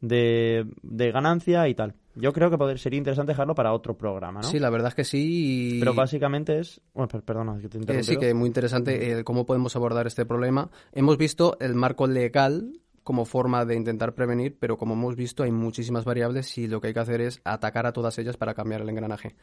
[0.00, 1.94] de, de ganancia y tal.
[2.14, 4.48] Yo creo que poder, sería interesante dejarlo para otro programa, ¿no?
[4.48, 5.76] Sí, la verdad es que sí.
[5.76, 6.80] y- Pero básicamente es...
[6.94, 9.74] Bueno, per- perdona, que te he Eh, sí, que es muy interesante eh, cómo podemos
[9.74, 10.70] abordar este problema.
[10.92, 15.50] Hemos visto el marco legal como forma de intentar prevenir, pero como hemos visto hay
[15.50, 18.82] muchísimas variables y lo que hay que hacer es atacar a todas ellas para cambiar
[18.82, 19.34] el engranaje.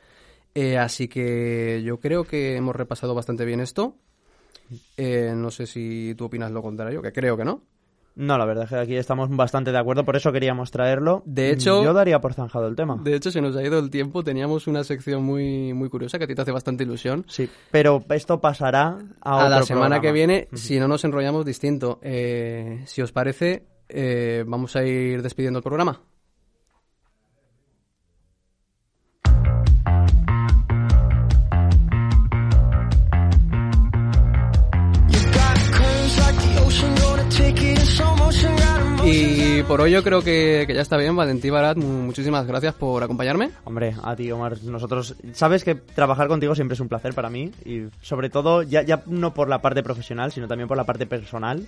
[0.56, 3.98] Eh, así que yo creo que hemos repasado bastante bien esto.
[4.98, 7.62] Eh, no sé si tú opinas lo contrario, que creo que no.
[8.14, 11.24] No, la verdad es que aquí estamos bastante de acuerdo, por eso queríamos traerlo.
[11.26, 13.00] De hecho- Yo daría por zanjado el tema.
[13.02, 14.22] De hecho, se nos ha ido el tiempo.
[14.22, 17.24] Teníamos una sección muy, muy curiosa que a ti te hace bastante ilusión.
[17.30, 22.00] Sí, pero esto pasará a, a la semana que viene, si no nos enrollamos distinto.
[22.02, 26.02] Eh, si os parece, eh, vamos a ir despidiendo el programa.
[39.62, 41.16] Y por hoy yo creo que, que ya está bien.
[41.16, 43.52] Valentín Barat, mu- muchísimas gracias por acompañarme.
[43.64, 45.16] Hombre, a ti, Omar, nosotros...
[45.34, 49.04] Sabes que trabajar contigo siempre es un placer para mí y sobre todo, ya, ya
[49.06, 51.68] no por la parte profesional, sino también por la parte personal.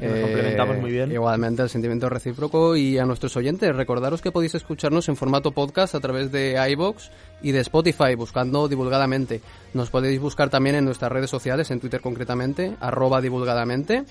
[0.00, 1.12] Nos Eh, complementamos muy bien.
[1.12, 2.76] Igualmente, el sentimiento recíproco.
[2.76, 7.10] Y a nuestros oyentes, recordaros que podéis escucharnos en formato podcast a través de iBox
[7.42, 9.40] y de Spotify, buscando divulgadamente.
[9.74, 14.04] Nos podéis buscar también en nuestras redes sociales, en Twitter concretamente, arroba divulgadamente.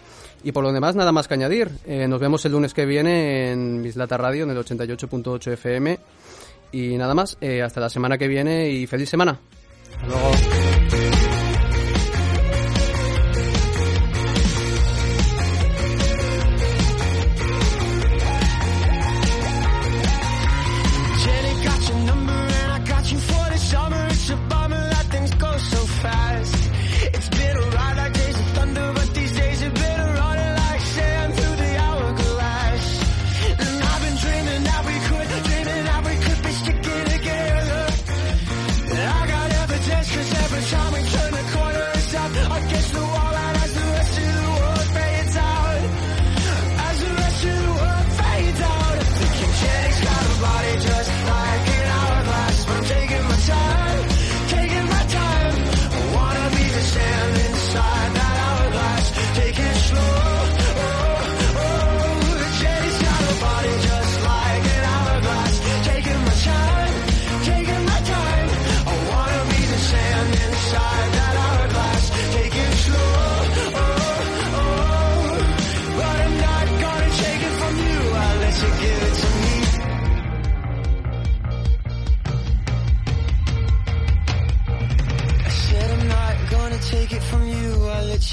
[0.44, 1.70] Y por lo demás, nada más que añadir.
[1.86, 6.00] Eh, nos vemos el lunes que viene en Mislata Radio, en el 88.8 FM.
[6.72, 9.38] Y nada más, eh, hasta la semana que viene y feliz semana.
[9.94, 10.71] Hasta luego.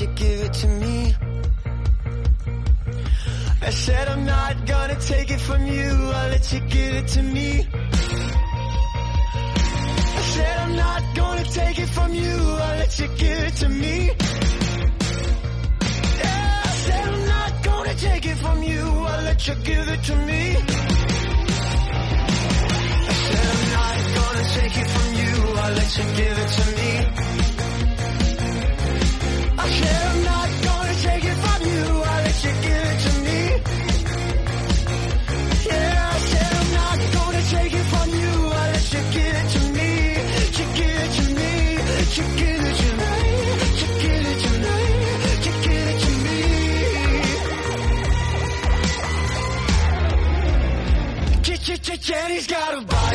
[0.00, 1.14] You, give it to me.
[3.62, 7.22] I said I'm not gonna take it from you, I'll let you give it to
[7.22, 7.66] me.
[10.16, 12.36] I said I'm not gonna take it from you,
[12.66, 14.10] I'll let you give it to me.
[16.22, 20.02] Yeah, I said I'm not gonna take it from you, I'll let you give it
[20.04, 20.56] to me.
[23.08, 25.32] I said I'm not gonna take it from you,
[25.62, 27.17] I'll let you give it to me.
[52.08, 53.07] Jenny's got a body